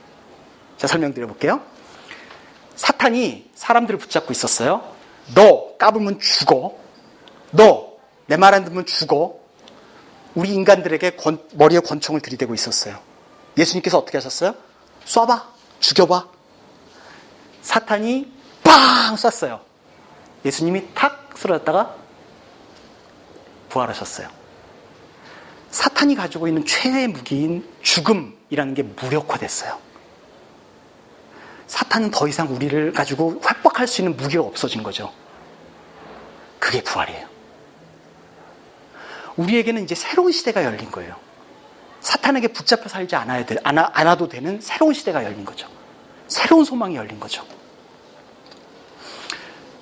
[0.76, 1.60] 자 설명드려 볼게요.
[2.76, 4.94] 사탄이 사람들을 붙잡고 있었어요.
[5.34, 6.74] 너 까불면 죽어.
[7.50, 7.86] 너
[8.28, 9.38] 내 말 안 듣면 죽어.
[10.34, 12.98] 우리 인간들에게 권, 머리에 권총을 들이대고 있었어요.
[13.56, 14.54] 예수님께서 어떻게 하셨어요?
[15.06, 15.42] 쏴봐.
[15.80, 16.26] 죽여봐.
[17.66, 19.60] 사탄이 빵 쐈어요.
[20.44, 21.96] 예수님이 탁 쓰러졌다가
[23.68, 24.28] 부활하셨어요.
[25.72, 29.78] 사탄이 가지고 있는 최대 무기인 죽음이라는 게 무력화됐어요.
[31.66, 35.12] 사탄은 더 이상 우리를 가지고 확박할 수 있는 무기가 없어진 거죠.
[36.60, 37.26] 그게 부활이에요.
[39.36, 41.16] 우리에게는 이제 새로운 시대가 열린 거예요.
[42.00, 45.75] 사탄에게 붙잡혀 살지 않아야 돼, 않아도 되는 새로운 시대가 열린 거죠.
[46.28, 47.44] 새로운 소망이 열린 거죠.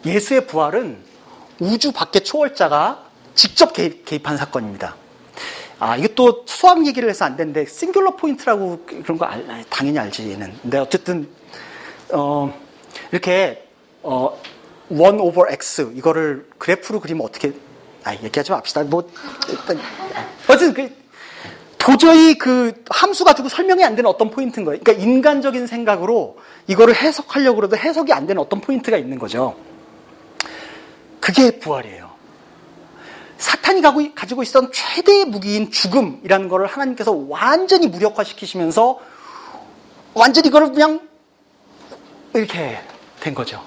[0.04, 0.98] 예수의 부활은
[1.58, 4.96] 우주 밖의 초월자가 직접 개입, 한 사건입니다.
[5.78, 10.52] 아, 이것도 수학 얘기를 해서 안 되는데, 싱귤러 포인트라고 그런 거 알, 당연히 알지, 얘는.
[10.62, 11.28] 근데 어쨌든,
[12.12, 12.52] 어,
[13.10, 13.66] 이렇게,
[14.02, 14.40] 어,
[14.90, 17.52] 1 over x, 이거를 그래프로 그리면 어떻게,
[18.04, 18.84] 아, 얘기하지 맙시다.
[18.84, 19.08] 뭐,
[19.48, 19.80] 일단,
[20.48, 21.03] 어쨌든 그,
[21.84, 24.80] 도저히 그 함수 가지고 설명이 안 되는 어떤 포인트인 거예요.
[24.82, 29.54] 그러니까 인간적인 생각으로 이거를 해석하려고 그래도 해석이 안 되는 어떤 포인트가 있는 거죠.
[31.20, 32.10] 그게 부활이에요.
[33.36, 33.82] 사탄이
[34.14, 38.98] 가지고 있었던 최대의 무기인 죽음이라는 것을 하나님께서 완전히 무력화시키시면서
[40.14, 41.06] 완전히 그걸 그냥
[42.32, 42.78] 이렇게
[43.20, 43.62] 된 거죠.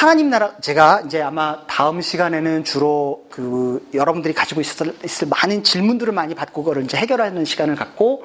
[0.00, 6.10] 하나님 나라, 제가 이제 아마 다음 시간에는 주로 그 여러분들이 가지고 있을, 있을 많은 질문들을
[6.14, 8.24] 많이 받고 그걸 이제 해결하는 시간을 갖고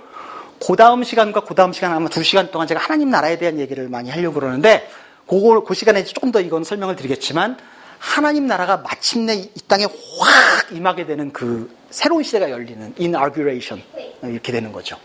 [0.65, 3.89] 그 다음 시간과 그 다음 시간 아마 두 시간 동안 제가 하나님 나라에 대한 얘기를
[3.89, 4.89] 많이 하려고 그러는데
[5.27, 7.57] 그걸 그 시간에 조금 더 이건 설명을 드리겠지만
[7.99, 13.83] 하나님 나라가 마침내 이 땅에 확 임하게 되는 그 새로운 시대가 열리는 inauguration
[14.23, 14.95] 이렇게 되는 거죠.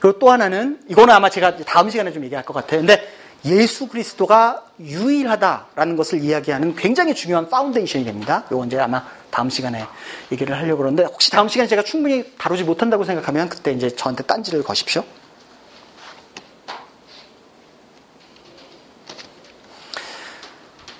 [0.00, 2.80] 그리고 또 하나는 이거는 아마 제가 다음 시간에 좀 얘기할 것 같아요.
[2.80, 3.08] 근데
[3.44, 8.44] 예수 그리스도가 유일하다라는 것을 이야기하는 굉장히 중요한 foundation이 됩니다.
[8.50, 9.86] 이건 이제 아마 다음 시간에
[10.30, 14.62] 얘기를 하려고 그러는데 혹시 다음 시간에 제가 충분히 다루지 못한다고 생각하면 그때 이제 저한테 딴지를
[14.62, 15.04] 거십시오.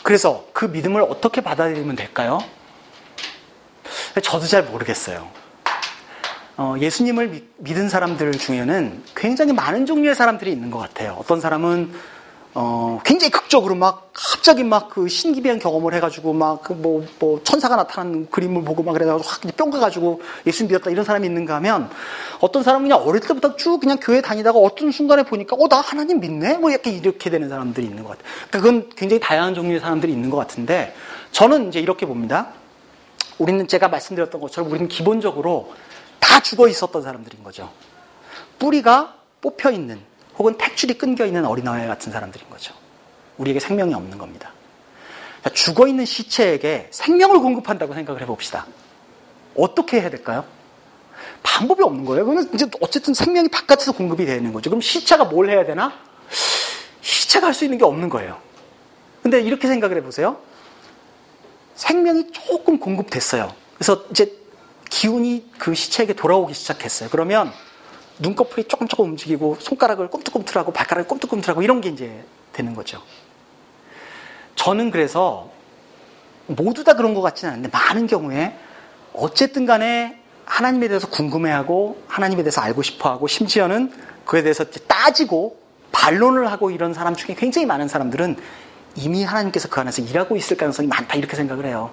[0.02, 2.40] 그래서 그 믿음을 어떻게 받아들이면 될까요?
[4.22, 5.30] 저도 잘 모르겠어요.
[6.56, 11.16] 어, 예수님을 믿은 사람들 중에는 굉장히 많은 종류의 사람들이 있는 것 같아요.
[11.18, 11.94] 어떤 사람은
[12.52, 17.76] 어, 굉장히 극적으로 막 갑자기 막 그 신기비한 경험을 해가지고 막 그 뭐, 뭐 천사가
[17.76, 21.88] 나타나는 그림을 보고 막 그래가지고 확 뿅 가가지고 예수님 믿었다 이런 사람이 있는가 하면
[22.40, 26.18] 어떤 사람은 그냥 어릴 때부터 쭉 그냥 교회 다니다가 어떤 순간에 보니까 어, 나 하나님
[26.20, 26.58] 믿네?
[26.58, 28.32] 뭐 이렇게 이렇게 되는 사람들이 있는 것 같아요.
[28.48, 30.94] 그러니까 그건 굉장히 다양한 종류의 사람들이 있는 것 같은데
[31.30, 32.48] 저는 이제 이렇게 봅니다.
[33.38, 35.72] 우리는 제가 말씀드렸던 것처럼 우리는 기본적으로
[36.18, 37.70] 다 죽어 있었던 사람들인 거죠.
[38.58, 40.09] 뿌리가 뽑혀 있는
[40.40, 42.72] 혹은 탯줄이 끊겨 있는 어린아이 같은 사람들인 거죠.
[43.36, 44.52] 우리에게 생명이 없는 겁니다.
[45.52, 48.66] 죽어 있는 시체에게 생명을 공급한다고 생각을 해봅시다.
[49.54, 50.46] 어떻게 해야 될까요?
[51.42, 52.24] 방법이 없는 거예요.
[52.24, 54.70] 그러면 이제 어쨌든 생명이 바깥에서 공급이 되는 거죠.
[54.70, 55.92] 그럼 시체가 뭘 해야 되나?
[57.02, 58.38] 시체가 할 수 있는 게 없는 거예요.
[59.22, 60.38] 근데 이렇게 생각을 해보세요.
[61.74, 63.52] 생명이 조금 공급됐어요.
[63.74, 64.38] 그래서 이제
[64.88, 67.10] 기운이 그 시체에게 돌아오기 시작했어요.
[67.10, 67.52] 그러면
[68.20, 73.02] 눈꺼풀이 조금 조금 움직이고 손가락을 꿈틀꿈틀하고 발가락이 꿈틀꿈틀하고 이런 게 이제 되는 거죠.
[74.54, 75.50] 저는 그래서
[76.46, 78.56] 모두 다 그런 것 같지는 않은데 많은 경우에
[79.12, 83.92] 어쨌든 간에 하나님에 대해서 궁금해하고 하나님에 대해서 알고 싶어하고 심지어는
[84.24, 85.58] 그에 대해서 따지고
[85.92, 88.36] 반론을 하고 이런 사람 중에 굉장히 많은 사람들은
[88.96, 91.90] 이미 하나님께서 그 안에서 일하고 있을 가능성이 많다 이렇게 생각을 해요.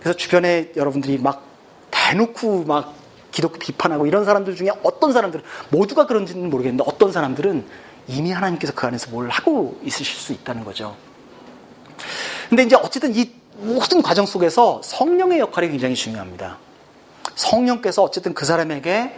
[0.00, 1.44] 그래서 주변에 여러분들이 막
[1.90, 2.94] 대놓고 막
[3.30, 7.64] 기독교 비판하고 이런 사람들 중에 어떤 사람들은 모두가 그런지는 모르겠는데 어떤 사람들은
[8.08, 10.96] 이미 하나님께서 그 안에서 뭘 하고 있으실 수 있다는 거죠.
[12.48, 16.58] 근데 이제 어쨌든 이 모든 과정 속에서 성령의 역할이 굉장히 중요합니다.
[17.34, 19.14] 성령께서 어쨌든 그 사람에게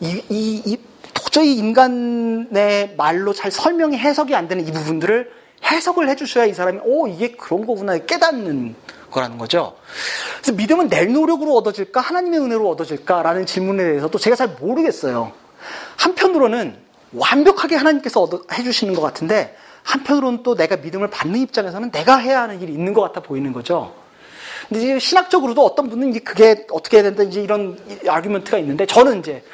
[0.00, 0.78] 이, 이, 이
[1.14, 5.32] 도저히 인간의 말로 잘 설명이 해석이 안 되는 이 부분들을
[5.64, 8.76] 해석을 해주셔야 이 사람이 오 이게 그런 거구나 깨닫는
[9.10, 9.76] 거라는 거죠.
[10.40, 15.32] 그래서 믿음은 내 노력으로 얻어질까 하나님의 은혜로 얻어질까 라는 질문에 대해서도 제가 잘 모르겠어요.
[15.96, 16.78] 한편으로는
[17.12, 22.60] 완벽하게 하나님께서 얻어, 해주시는 것 같은데 한편으로는 또 내가 믿음을 받는 입장에서는 내가 해야 하는
[22.60, 23.94] 일이 있는 것 같아 보이는 거죠.
[24.68, 27.78] 근데 이제 신학적으로도 어떤 분은 이제 그게 어떻게 해야 된다 이제 이런
[28.08, 29.44] 아규먼트가 있는데 저는 이제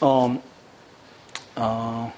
[0.00, 0.38] 어,
[1.56, 2.12] 어,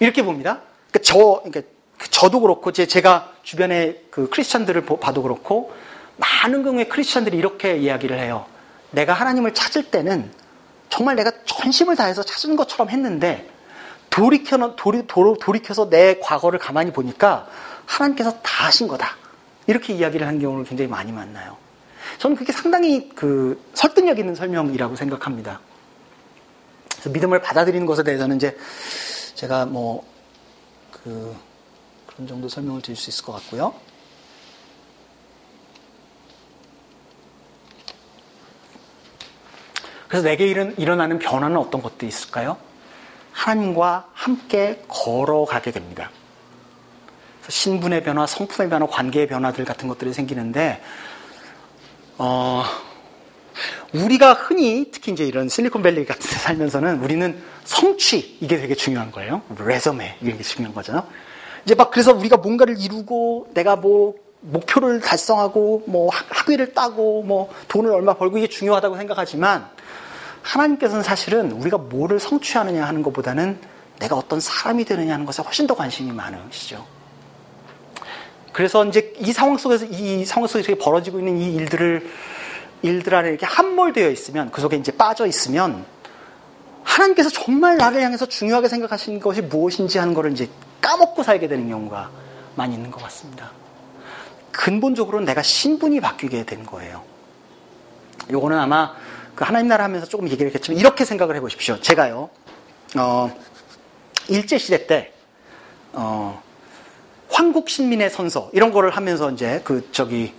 [0.00, 0.62] 이렇게 봅니다.
[0.90, 1.62] 그러니까 저 그러니까
[2.10, 5.72] 저도 그렇고 제가 주변에 그 크리스천들을 봐도 그렇고
[6.16, 8.46] 많은 경우에 크리스천들이 이렇게 이야기를 해요.
[8.90, 10.30] 내가 하나님을 찾을 때는
[10.88, 13.48] 정말 내가 전심을 다해서 찾은 것처럼 했는데
[14.10, 17.48] 돌이켜, 돌이, 돌이켜서 내 과거를 가만히 보니까
[17.86, 19.16] 하나님께서 다 하신 거다.
[19.66, 21.56] 이렇게 이야기를 하는 경우를 굉장히 많이 만나요.
[22.18, 25.60] 저는 그게 상당히 그 설득력 있는 설명이라고 생각합니다.
[26.90, 28.56] 그래서 믿음을 받아들이는 것에 대해서는 이제
[29.34, 30.14] 제가 뭐
[31.04, 31.36] 그
[32.06, 33.74] 그런 정도 설명을 드릴 수 있을 것 같고요.
[40.14, 42.56] 그래서 내게 일어나는 변화는 어떤 것도 있을까요?
[43.32, 46.12] 하나님과 함께 걸어가게 됩니다.
[47.48, 50.80] 신분의 변화, 성품의 변화, 관계의 변화들 같은 것들이 생기는데,
[52.18, 52.62] 어,
[53.92, 59.42] 우리가 흔히 특히 이제 이런 실리콘밸리 같은 데 살면서는 우리는 성취 이게 되게 중요한 거예요.
[59.58, 61.08] 레저메 이게 중요한 거잖아요.
[61.64, 67.90] 이제 막 그래서 우리가 뭔가를 이루고 내가 뭐 목표를 달성하고 뭐 학위를 따고 뭐 돈을
[67.90, 69.73] 얼마 벌고 이게 중요하다고 생각하지만
[70.44, 73.58] 하나님께서는 사실은 우리가 뭐를 성취하느냐 하는 것보다는
[73.98, 76.84] 내가 어떤 사람이 되느냐 하는 것에 훨씬 더 관심이 많으시죠.
[78.52, 82.08] 그래서 이제 이 상황 속에서 이 상황 속에서 벌어지고 있는 이 일들을
[82.82, 85.86] 일들 안에 이렇게 함몰되어 있으면 그 속에 이제 빠져 있으면
[86.82, 90.50] 하나님께서 정말 나를 향해서 중요하게 생각하시는 것이 무엇인지 하는 것을 이제
[90.82, 92.10] 까먹고 살게 되는 경우가
[92.54, 93.50] 많이 있는 것 같습니다.
[94.52, 97.02] 근본적으로 내가 신분이 바뀌게 된 거예요.
[98.30, 98.94] 요거는 아마
[99.34, 101.80] 그 하나님 나라 하면서 조금 얘기를 했겠지만 이렇게 생각을 해보십시오.
[101.80, 102.30] 제가요,
[102.96, 103.36] 어,
[104.28, 105.12] 일제시대 때,
[105.92, 106.42] 어,
[107.30, 110.32] 황국 신민의 선서, 이런 거를 하면서 이제 그, 저기,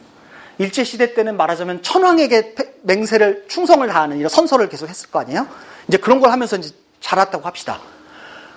[0.58, 5.48] 일제시대 때는 말하자면 천황에게 맹세를, 충성을 다하는 이런 선서를 계속 했을 거 아니에요?
[5.90, 7.82] 이제 그런 걸 하면서 이제 자랐다고 합시다.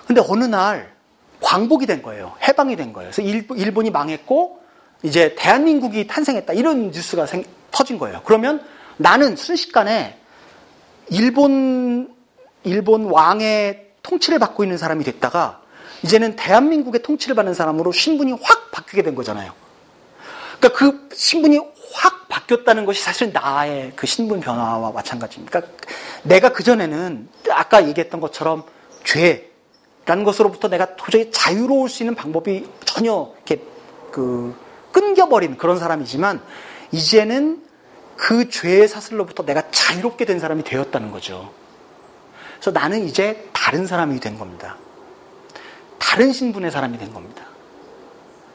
[0.07, 0.93] 근데 어느 날
[1.41, 2.33] 광복이 된 거예요.
[2.47, 3.11] 해방이 된 거예요.
[3.11, 4.59] 그래서 일본, 이 망했고,
[5.03, 6.53] 이제 대한민국이 탄생했다.
[6.53, 8.21] 이런 뉴스가 생, 터진 거예요.
[8.25, 8.65] 그러면
[8.97, 10.18] 나는 순식간에
[11.11, 12.13] 일본,
[12.63, 15.61] 일본 왕의 통치를 받고 있는 사람이 됐다가
[16.03, 19.51] 이제는 대한민국의 통치를 받는 사람으로 신분이 확 바뀌게 된 거잖아요.
[20.59, 21.59] 그러니까 그 신분이
[21.93, 25.59] 확 바뀌었다는 것이 사실은 나의 그 신분 변화와 마찬가지입니다.
[25.59, 25.83] 그러니까
[26.23, 28.63] 내가 그전에는 아까 얘기했던 것처럼
[29.03, 33.61] 죄라는 것으로부터 내가 도저히 자유로울 수 있는 방법이 전혀 이렇게
[34.11, 34.55] 그
[34.91, 36.41] 끊겨버린 그런 사람이지만
[36.91, 37.63] 이제는
[38.19, 41.53] 그 죄의 사슬로부터 내가 자유롭게 된 사람이 되었다는 거죠.
[42.55, 44.75] 그래서 나는 이제 다른 사람이 된 겁니다.
[45.97, 47.45] 다른 신분의 사람이 된 겁니다.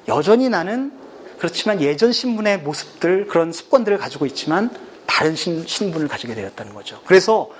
[0.07, 0.93] 여전히 나는
[1.39, 4.71] 그렇지만 예전 신분의 모습들, 그런 습관들을 가지고 있지만
[5.07, 7.01] 다른 신, 신분을 가지게 되었다는 거죠.
[7.07, 7.51] 그래서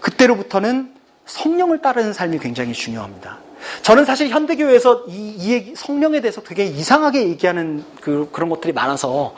[0.00, 0.92] 그때로부터는
[1.24, 3.38] 성령을 따르는 삶이 굉장히 중요합니다.
[3.80, 9.34] 저는 사실 현대교회에서 이, 이 얘기, 성령에 대해서 되게 이상하게 얘기하는 그, 그런 것들이 많아서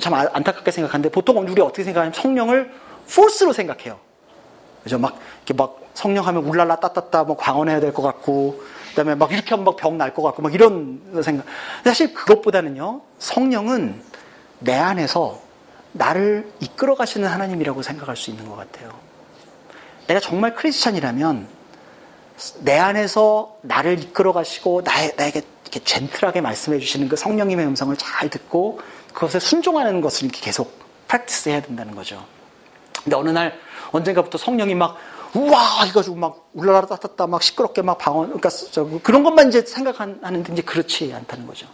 [0.00, 2.72] 참 아, 안타깝게 생각하는데 보통 우리 어떻게 생각하냐면 성령을
[3.12, 3.98] 포스로 생각해요.
[4.82, 4.98] 그죠?
[4.98, 9.32] 막, 이렇게 막 성령 하면 울랄라 따따따 뭐 광원해야 될 것 같고 그 다음에 막
[9.32, 11.44] 이렇게 하면 막 병 날 것 같고 막 이런 생각.
[11.84, 13.00] 사실 그것보다는요.
[13.18, 14.00] 성령은
[14.60, 15.40] 내 안에서
[15.92, 18.90] 나를 이끌어 가시는 하나님이라고 생각할 수 있는 것 같아요.
[20.06, 21.48] 내가 정말 크리스찬이라면
[22.60, 28.28] 내 안에서 나를 이끌어 가시고 나에, 나에게 이렇게 젠틀하게 말씀해 주시는 그 성령님의 음성을 잘
[28.30, 28.80] 듣고
[29.16, 32.22] 그것에 순종하는 것을 이렇게 계속 프랙티스 해야 된다는 거죠.
[33.02, 33.58] 근데 어느 날
[33.90, 34.98] 언젠가부터 성령이 막
[35.34, 40.52] 우와 해가지고 막 울라라 따따따 막 시끄럽게 막 방언 그러니까 저, 그런 것만 이제 생각하는데
[40.52, 41.66] 이제 그렇지 않다는 거죠.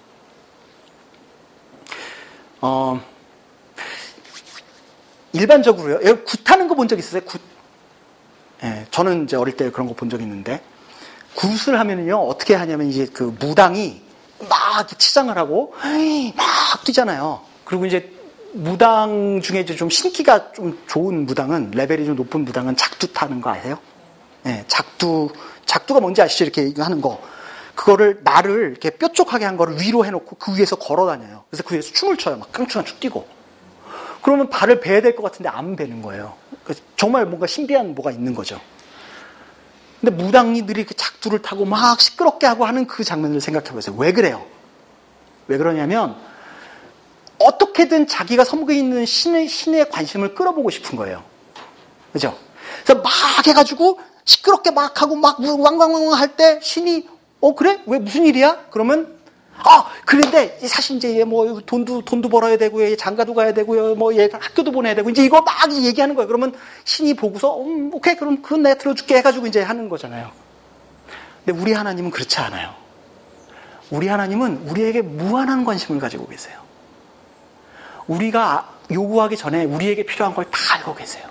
[2.61, 3.01] 어
[5.33, 5.99] 일반적으로요.
[6.25, 7.23] 굿하는 거 본 적 있으세요?
[7.25, 7.41] 굿.
[8.63, 10.63] 예, 저는 이제 어릴 때 그런 거 본 적 있는데
[11.35, 14.02] 굿을 하면은요 어떻게 하냐면 이제 그 무당이
[14.49, 15.75] 막 치장을 하고
[16.37, 17.41] 막 뛰잖아요.
[17.65, 18.13] 그리고 이제
[18.53, 23.51] 무당 중에 이제 좀 신기가 좀 좋은 무당은 레벨이 좀 높은 무당은 작두 타는 거
[23.51, 23.79] 아세요?
[24.43, 25.31] 네, 작두
[25.65, 26.45] 작두가 뭔지 아시죠?
[26.45, 27.21] 이렇게 하는 거.
[27.75, 31.45] 그거를 날을 이렇게 뾰족하게 한 거를 위로 해놓고 그 위에서 걸어 다녀요.
[31.49, 32.37] 그래서 그 위에서 춤을 춰요.
[32.37, 33.27] 막 깡충깡충 뛰고.
[34.21, 36.35] 그러면 발을 베야 될 것 같은데 안 베는 거예요.
[36.97, 38.61] 정말 뭔가 신비한 뭐가 있는 거죠.
[40.03, 43.95] 근데 무당이들이 그 작두를 타고 막 시끄럽게 하고 하는 그 장면을 생각해 보세요.
[43.97, 44.45] 왜 그래요?
[45.47, 46.17] 왜 그러냐면
[47.39, 51.23] 어떻게든 자기가 섬기고 있는 신의, 신의 관심을 끌어보고 싶은 거예요.
[52.13, 52.37] 그죠?
[52.85, 53.13] 그래서 막
[53.47, 57.09] 해가지고 시끄럽게 막 하고 막 왕왕왕 할 때 신이
[57.41, 57.81] 어 그래?
[57.87, 58.67] 왜 무슨 일이야?
[58.71, 59.19] 그러면
[59.59, 64.73] 아 그런데 사실 이제 뭐 돈도 돈도 벌어야 되고요, 장가도 가야 되고요, 뭐 얘 학교도
[64.73, 66.27] 보내야 되고 이제 이거 막 얘기하는 거예요.
[66.27, 70.31] 그러면 신이 보고서 음, 오케이 그럼 그건 내가 들어줄게 해가지고 이제 하는 거잖아요.
[71.45, 72.75] 근데 우리 하나님은 그렇지 않아요.
[73.91, 76.59] 우리 하나님은 우리에게 무한한 관심을 가지고 계세요.
[78.09, 81.25] 우리가 요구하기 전에 우리에게 필요한 걸 다 알고 계세요.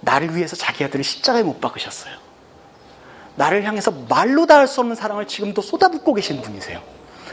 [0.00, 2.14] 나를 위해서 자기 아들을 십자가에 못 박으셨어요.
[3.36, 6.82] 나를 향해서 말로 다 할 수 없는 사랑을 지금도 쏟아붓고 계신 분이세요.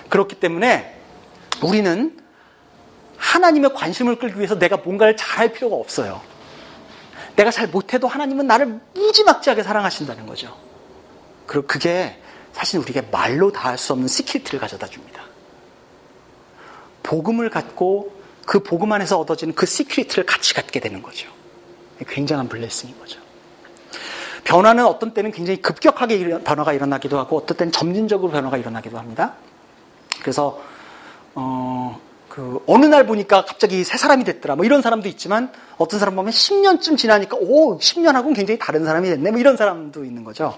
[0.09, 0.97] 그렇기 때문에
[1.61, 2.17] 우리는
[3.17, 6.21] 하나님의 관심을 끌기 위해서 내가 뭔가를 잘할 필요가 없어요.
[7.35, 10.57] 내가 잘 못해도 하나님은 나를 무지막지하게 사랑하신다는 거죠.
[11.45, 12.19] 그리고 그게
[12.53, 15.21] 사실 우리에게 말로 다 할 수 없는 시크릿을 가져다 줍니다.
[17.03, 21.29] 복음을 갖고 그 복음 안에서 얻어지는 그 시크릿을 같이 갖게 되는 거죠.
[22.07, 23.19] 굉장한 블레싱인 거죠.
[24.43, 29.33] 변화는 어떤 때는 굉장히 급격하게 변화가 일어나기도 하고 어떤 때는 점진적으로 변화가 일어나기도 합니다.
[30.21, 30.61] 그래서
[31.35, 34.55] 어, 그 어느 날 보니까 갑자기 새 사람이 됐더라.
[34.55, 39.31] 뭐 이런 사람도 있지만 어떤 사람 보면 10년쯤 지나니까 오 10년하고는 굉장히 다른 사람이 됐네.
[39.31, 40.57] 뭐 이런 사람도 있는 거죠.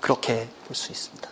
[0.00, 1.28] 그렇게 볼 수 있습니다.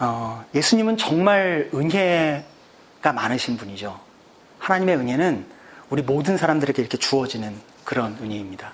[0.00, 3.98] 어, 예수님은 정말 은혜가 많으신 분이죠.
[4.58, 5.46] 하나님의 은혜는
[5.90, 8.72] 우리 모든 사람들에게 이렇게 주어지는 그런 은혜입니다.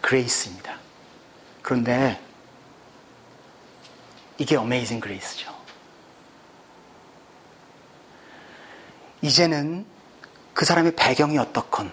[0.00, 0.76] Grace입니다.
[1.62, 2.20] 그런데
[4.38, 5.54] 이게 amazing grace죠.
[9.22, 9.84] 이제는
[10.54, 11.90] 그 사람의 배경이 어떻건,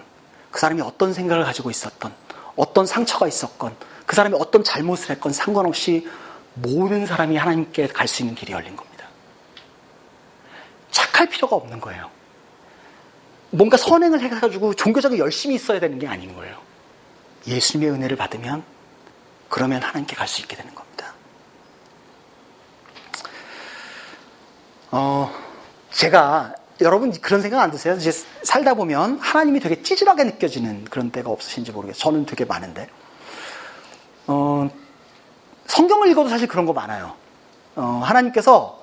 [0.52, 2.14] 그 사람이 어떤 생각을 가지고 있었든,
[2.56, 3.76] 어떤 상처가 있었건,
[4.06, 6.08] 그 사람이 어떤 잘못을 했건 상관없이
[6.56, 9.08] 모든 사람이 하나님께 갈 수 있는 길이 열린 겁니다.
[10.92, 12.12] 착할 필요가 없는 거예요.
[13.54, 16.58] 뭔가 선행을 해가지고 종교적으로 열심히 있어야 되는 게 아닌 거예요.
[17.46, 18.64] 예수님의 은혜를 받으면
[19.48, 21.14] 그러면 하나님께 갈 수 있게 되는 겁니다.
[24.90, 25.32] 어,
[25.92, 27.94] 제가 여러분 그런 생각 안 드세요?
[27.94, 32.02] 이제 살다 보면 하나님이 되게 찌질하게 느껴지는 그런 때가 없으신지 모르겠어요.
[32.02, 32.90] 저는 되게 많은데.
[34.26, 34.68] 어,
[35.68, 37.14] 성경을 읽어도 사실 그런 거 많아요.
[37.76, 38.83] 어, 하나님께서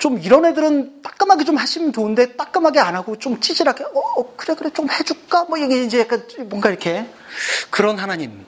[0.00, 4.54] 좀 이런 애들은 따끔하게 좀 하시면 좋은데 따끔하게 안 하고 좀 찌질하게 어, 어 그래
[4.54, 5.44] 그래 좀 해줄까?
[5.44, 7.06] 뭐 이게 이제 약간 뭔가 이렇게
[7.68, 8.46] 그런 하나님.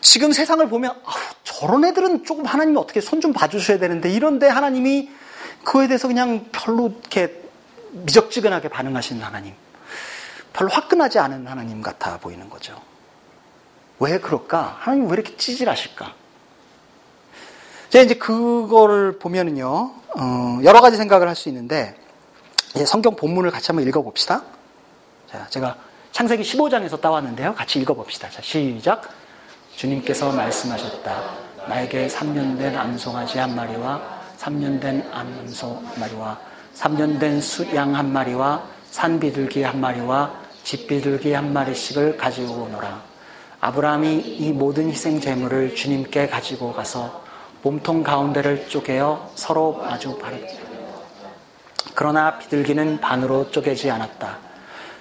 [0.00, 5.10] 지금 세상을 보면 아우, 저런 애들은 조금 하나님이 어떻게 손 좀 봐주셔야 되는데 이런데 하나님이
[5.64, 7.42] 그거에 대해서 그냥 별로 이렇게
[7.90, 9.54] 미적지근하게 반응하시는 하나님.
[10.52, 12.80] 별로 화끈하지 않은 하나님 같아 보이는 거죠.
[13.98, 14.76] 왜 그럴까?
[14.80, 16.14] 하나님 왜 이렇게 찌질하실까
[17.92, 19.66] 제가 이제 그거를 보면은요,
[20.16, 21.94] 어, 여러 가지 생각을 할 수 있는데,
[22.86, 24.42] 성경 본문을 같이 한번 읽어봅시다.
[25.30, 25.76] 자, 제가
[26.10, 27.54] 창세기 15장에서 따왔는데요.
[27.54, 28.30] 같이 읽어봅시다.
[28.30, 29.02] 자, 시작.
[29.76, 31.22] 주님께서 말씀하셨다.
[31.68, 34.00] 나에게 3년 된 암송아지 한 마리와
[34.38, 36.40] 3년 된 암소 마리와
[36.74, 40.32] 3년 된 수양 한 마리와 산비둘기 한 마리와
[40.64, 43.02] 집비둘기 한 마리씩을 가지고 오너라.
[43.60, 47.21] 아브라함이 이 모든 희생 제물을 주님께 가지고 가서
[47.62, 50.46] 몸통 가운데를 쪼개어 서로 마주 바르다.
[51.94, 54.38] 그러나 비둘기는 반으로 쪼개지 않았다.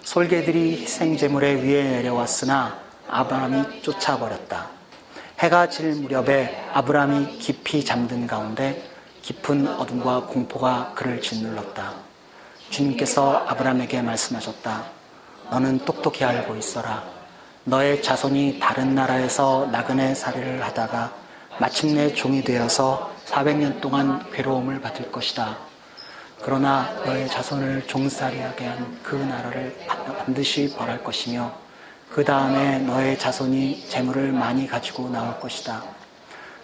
[0.03, 2.77] 솔개들이 희생제물의 위에 내려왔으나
[3.09, 4.67] 아브라함이 쫓아버렸다.
[5.39, 8.87] 해가 질 무렵에 아브라함이 깊이 잠든 가운데
[9.23, 11.93] 깊은 어둠과 공포가 그를 짓눌렀다.
[12.69, 14.83] 주님께서 아브라함에게 말씀하셨다.
[15.49, 17.03] 너는 똑똑히 알고 있어라.
[17.63, 21.20] 너의 자손이 다른 나라에서 나그네 살이를 하다가
[21.61, 25.59] 마침내 종이 되어서 400년 동안 괴로움을 받을 것이다.
[26.41, 29.77] 그러나 너의 자손을 종살이하게 한 그 나라를
[30.17, 31.53] 반드시 벌할 것이며
[32.09, 35.83] 그 다음에 너의 자손이 재물을 많이 가지고 나올 것이다.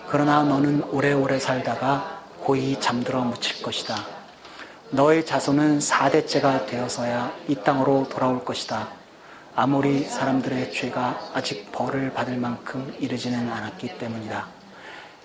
[0.07, 4.03] 그러나 너는 오래오래 살다가 고이 잠들어 묻힐 것이다.
[4.89, 8.87] 너의 자손은 4대째가 되어서야 이 땅으로 돌아올 것이다.
[9.55, 14.56] 아무리 사람들의 죄가 아직 벌을 받을 만큼 이르지는 않았기 때문이다.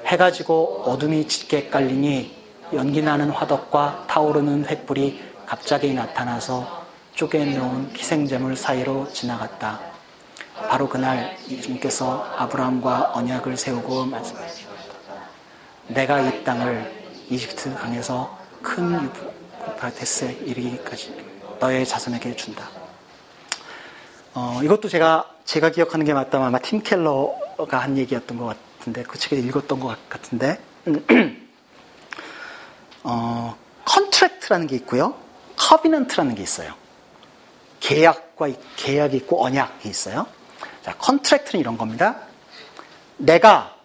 [0.06, 2.42] 해가 지고 어둠이 짙게 깔리니
[2.74, 6.84] 연기 나는 화덕과 타오르는 횃불이 갑자기 나타나서
[7.14, 9.80] 쪼개놓은 희생제물 사이로 지나갔다.
[10.68, 14.72] 바로 그날 주님께서 아브라함과 언약을 세우고 말씀하셨다.
[15.88, 19.10] 내가 이 땅을 이집트 강에서 큰
[19.66, 21.14] 유프라테스에 이르기까지
[21.60, 22.68] 너의 자손에게 준다.
[24.34, 28.71] 어, 이것도 제가 제가 기억하는 게 맞다면 아마 팀 켈러가 한 얘기였던 것 같아요.
[28.82, 30.58] 같은데 그 책에 읽었던 것 같은데
[33.04, 35.14] 어, contract라는 게 있고요.
[35.56, 36.74] covenant라는 게 있어요.
[37.80, 40.26] 계약과 계약이 있고 언약이 있어요.
[40.82, 42.16] 자, contract는 이런 겁니다.
[43.16, 43.76] 내가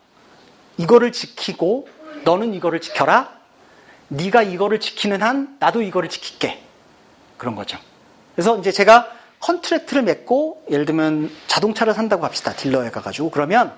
[0.78, 1.88] 이거를 지키고
[2.24, 3.36] 너는 이거를 지켜라.
[4.10, 6.64] 네가 이거를 지키는 한 나도 이거를 지킬게.
[7.38, 7.78] 그런 거죠.
[8.36, 12.54] 그래서 이제 제가 contract를 맺고 예를 들면 자동차를 산다고 합시다.
[12.54, 13.78] 딜러에 가가지고 그러면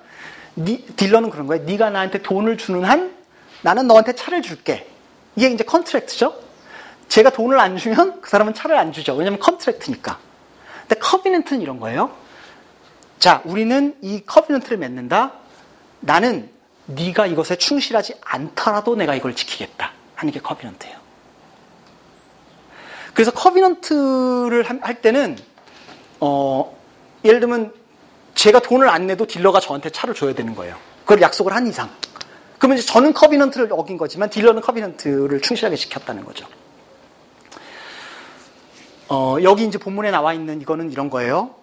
[0.60, 1.64] 니, 딜러는 그런 거예요.
[1.64, 3.16] 네가 나한테 돈을 주는 한
[3.62, 4.88] 나는 너한테 차를 줄게.
[5.36, 6.36] 이게 이제 contract죠.
[7.07, 9.16] 제가 돈을 안 주면 그 사람은 차를 안 주죠.
[9.16, 10.20] 왜냐면 contract니까.
[10.82, 12.12] 근데 covenant는 이런 거예요.
[13.20, 15.34] 자, 우리는 이 covenant를 맺는다.
[16.01, 16.49] 나는
[16.86, 19.91] 네가 이것에 충실하지 않더라도 내가 이걸 지키겠다.
[20.16, 20.98] 하는 게 covenant예요.
[23.14, 25.38] 그래서 covenant를 할 때는
[26.20, 26.78] 어,
[27.24, 27.74] 예를 들면
[28.40, 30.78] 제가 돈을 안 내도 딜러가 저한테 차를 줘야 되는 거예요.
[31.02, 31.90] 그걸 약속을 한 이상.
[32.58, 36.48] 그러면 이제 저는 커비넌트를 어긴 거지만 딜러는 커비넌트를 충실하게 지켰다는 거죠.
[39.10, 41.54] 어, 여기 이제 본문에 나와 있는 이거는 이런 거예요.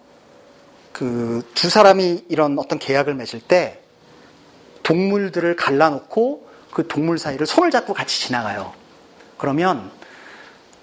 [0.91, 3.81] 그 두 사람이 이런 어떤 계약을 맺을 때
[4.83, 8.71] 동물들을 갈라놓고 그 동물 사이를 손을 잡고 같이 지나가요.
[9.39, 9.89] 그러면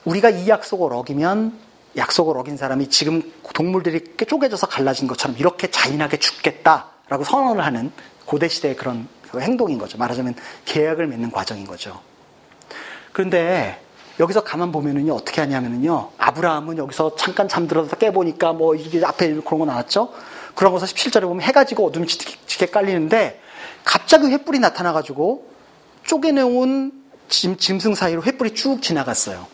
[0.05, 1.57] 우리가 이 약속을 어기면
[1.97, 7.93] 약속을 어긴 사람이 지금 동물들이 쪼개져서 갈라진 것처럼 이렇게 잔인하게 죽겠다라고 선언을 하는
[8.27, 9.99] 고대 시대의 그런 그 행동인 거죠.
[9.99, 10.35] 말하자면
[10.65, 12.01] 계약을 맺는 과정인 거죠.
[13.13, 13.81] 그런데
[14.21, 19.65] 여기서 가만 보면은요 어떻게 하냐면은요 아브라함은 여기서 잠깐 잠들어서 깨보니까 뭐 이게 앞에 그런 거
[19.65, 20.13] 나왔죠.
[20.55, 23.41] 그런 거서 17절에 보면 해가 지고 어둠이 짙게 깔리는데
[23.83, 25.51] 갑자기 횃불이 나타나가지고
[26.05, 29.47] 쪼개내온 짐, 짐승 사이로 횃불이 쭉 지나갔어요.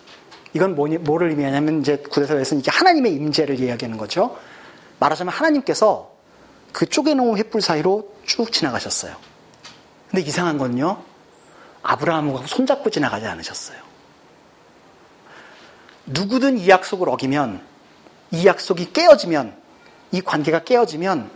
[0.53, 4.36] 이건 뭐니, 뭐를 의미하냐면 이제 구대서에서는 이게 하나님의 임재를 이야기하는 거죠.
[4.98, 6.11] 말하자면 하나님께서
[6.72, 9.16] 그 쪼개놓은 횃불 사이로 쭉 지나가셨어요.
[10.11, 11.03] 근데 이상한 건요.
[11.82, 13.78] 아브라함하고 손잡고 지나가지 않으셨어요.
[16.07, 17.62] 누구든 이 약속을 어기면
[18.32, 19.57] 이 약속이 깨어지면
[20.12, 21.30] 이 관계가 깨어지면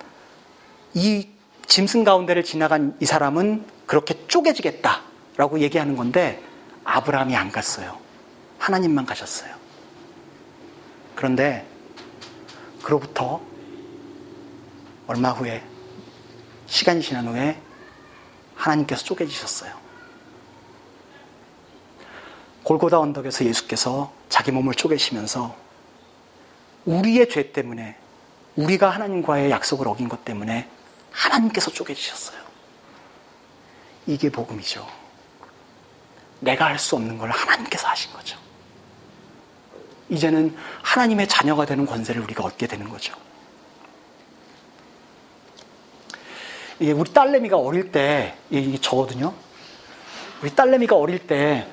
[0.94, 1.28] 이
[1.66, 6.42] 짐승 가운데를 지나간 이 사람은 그렇게 쪼개지겠다라고 얘기하는 건데
[6.84, 8.03] 아브라함이 안 갔어요.
[8.64, 9.54] 하나님만 가셨어요.
[11.14, 11.66] 그런데
[12.82, 13.42] 그로부터
[15.06, 15.62] 얼마 후에
[16.66, 17.60] 시간이 지난 후에
[18.56, 19.74] 하나님께서 쪼개지셨어요.
[22.62, 25.54] 골고다 언덕에서 예수께서 자기 몸을 쪼개시면서
[26.86, 27.98] 우리의 죄 때문에
[28.56, 30.70] 우리가 하나님과의 약속을 어긴 것 때문에
[31.10, 32.40] 하나님께서 쪼개지셨어요.
[34.06, 34.86] 이게 복음이죠.
[36.40, 38.43] 내가 할 수 없는 걸 하나님께서 하신 거죠.
[40.08, 43.14] 이제는 하나님의 자녀가 되는 권세를 우리가 얻게 되는 거죠.
[46.80, 49.32] 이게 우리 딸내미가 어릴 때, 이게 저거든요.
[50.42, 51.66] 우리 딸내미가 어릴 때,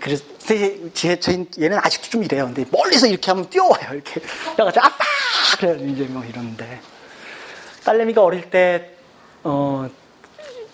[0.00, 1.18] 그래서 제, 제,
[1.60, 2.46] 얘는 아직도 좀 이래요.
[2.46, 3.92] 근데 멀리서 이렇게 하면 뛰어와요.
[3.92, 4.20] 이렇게.
[4.54, 5.04] 그래가지고 아빠!
[5.58, 5.76] 그래요.
[5.86, 6.80] 이제 뭐 이러는데.
[7.84, 8.90] 딸내미가 어릴 때,
[9.42, 9.88] 어,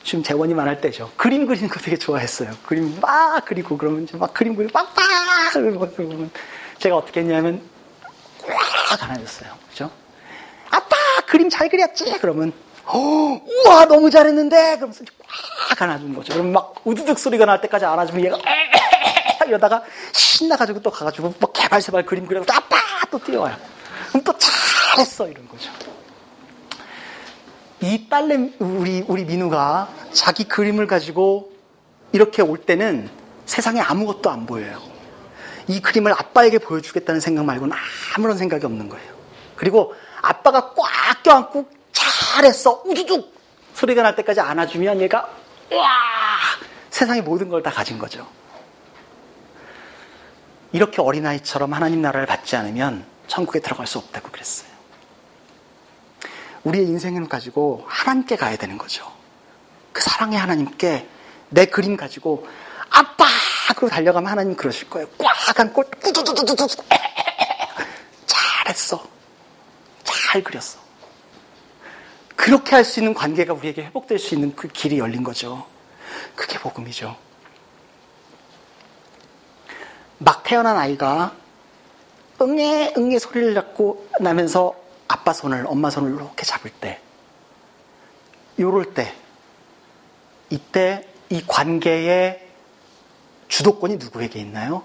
[0.02, 1.10] 지금 재원이 말할 때죠.
[1.16, 2.50] 그림 그리는 거 되게 좋아했어요.
[2.66, 5.04] 그림 막 그리고 그러면 이제 막 그림 그리고 빡빡!
[5.52, 6.30] 그러면
[6.78, 7.60] 제가 어떻게 했냐면,
[8.88, 9.50] 꽉 안아줬어요.
[9.68, 9.90] 그죠?
[10.70, 10.96] 아빠!
[11.26, 12.18] 그림 잘 그렸지?
[12.20, 12.52] 그러면,
[12.86, 12.98] 어,
[13.66, 14.76] 우와, 너무 잘했는데?
[14.76, 15.04] 그러면서
[15.68, 16.32] 꽉 안아주는 거죠.
[16.32, 18.38] 그러면 막 우두둑 소리가 날 때까지 안아주면 얘가
[19.46, 19.82] 이러다가
[20.12, 22.76] 신나가지고 또 가가지고 뭐 개발세발 그림 그려서 아빠!
[23.10, 23.56] 또 뛰어와요.
[24.08, 25.28] 그럼 또 잘했어!
[25.28, 25.70] 이런 거죠.
[27.82, 31.52] 이 딸내, 우리, 우리 민우가 자기 그림을 가지고
[32.12, 33.08] 이렇게 올 때는
[33.46, 34.80] 세상에 아무것도 안 보여요.
[35.66, 37.74] 이 그림을 아빠에게 보여주겠다는 생각 말고는
[38.16, 39.12] 아무런 생각이 없는 거예요.
[39.56, 43.34] 그리고 아빠가 꽉 껴안고 잘했어 우두둑
[43.74, 45.28] 소리가 날 때까지 안아주면 얘가
[45.72, 45.88] 와
[46.90, 48.26] 세상의 모든 걸 다 가진 거죠.
[50.72, 54.69] 이렇게 어린아이처럼 하나님 나라를 받지 않으면 천국에 들어갈 수 없다고 그랬어요.
[56.64, 59.10] 우리의 인생을 가지고 하나님께 가야 되는 거죠.
[59.92, 61.08] 그 사랑의 하나님께
[61.50, 62.46] 내 그림 가지고
[62.90, 63.24] 아빠!
[63.68, 65.08] 그러고 달려가면 하나님 그러실 거예요.
[65.16, 66.66] 꽉 안고 꾸두두두두두
[68.26, 69.02] 잘했어.
[70.04, 70.78] 잘 그렸어.
[72.36, 75.66] 그렇게 할 수 있는 관계가 우리에게 회복될 수 있는 그 길이 열린 거죠.
[76.34, 77.16] 그게 복음이죠.
[80.18, 81.32] 막 태어난 아이가
[82.42, 84.74] 응애 응애 소리를 잡고 나면서
[85.10, 87.00] 아빠 손을 엄마 손을 이렇게 잡을 때
[88.60, 89.12] 요럴 때
[90.50, 92.48] 이때 이 관계의
[93.48, 94.84] 주도권이 누구에게 있나요?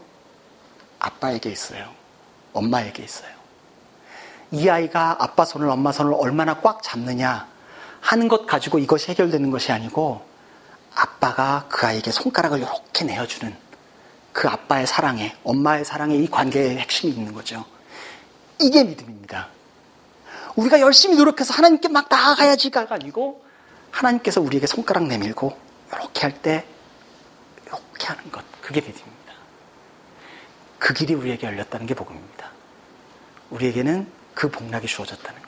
[0.98, 1.92] 아빠에게 있어요.
[2.54, 3.30] 엄마에게 있어요.
[4.50, 7.48] 이 아이가 아빠 손을 엄마 손을 얼마나 꽉 잡느냐
[8.02, 10.26] 하는 것 가지고 이것이 해결되는 것이 아니고
[10.96, 13.56] 아빠가 그 아이에게 손가락을 이렇게 내어주는
[14.34, 17.64] 그 아빠의 사랑에 엄마의 사랑에 이 관계의 핵심이 있는 거죠.
[18.60, 19.55] 이게 믿음입니다.
[20.56, 23.44] 우리가 열심히 노력해서 하나님께 막 나아가야지가 아니고
[23.92, 25.58] 하나님께서 우리에게 손가락 내밀고
[25.94, 26.66] 이렇게 할 때
[27.66, 29.34] 이렇게 하는 것 그게 믿음입니다.
[30.80, 32.52] 그 길이 우리에게 열렸다는 게 복음입니다.
[33.50, 35.45] 우리에게는 그 복락이 주어졌다는 거죠.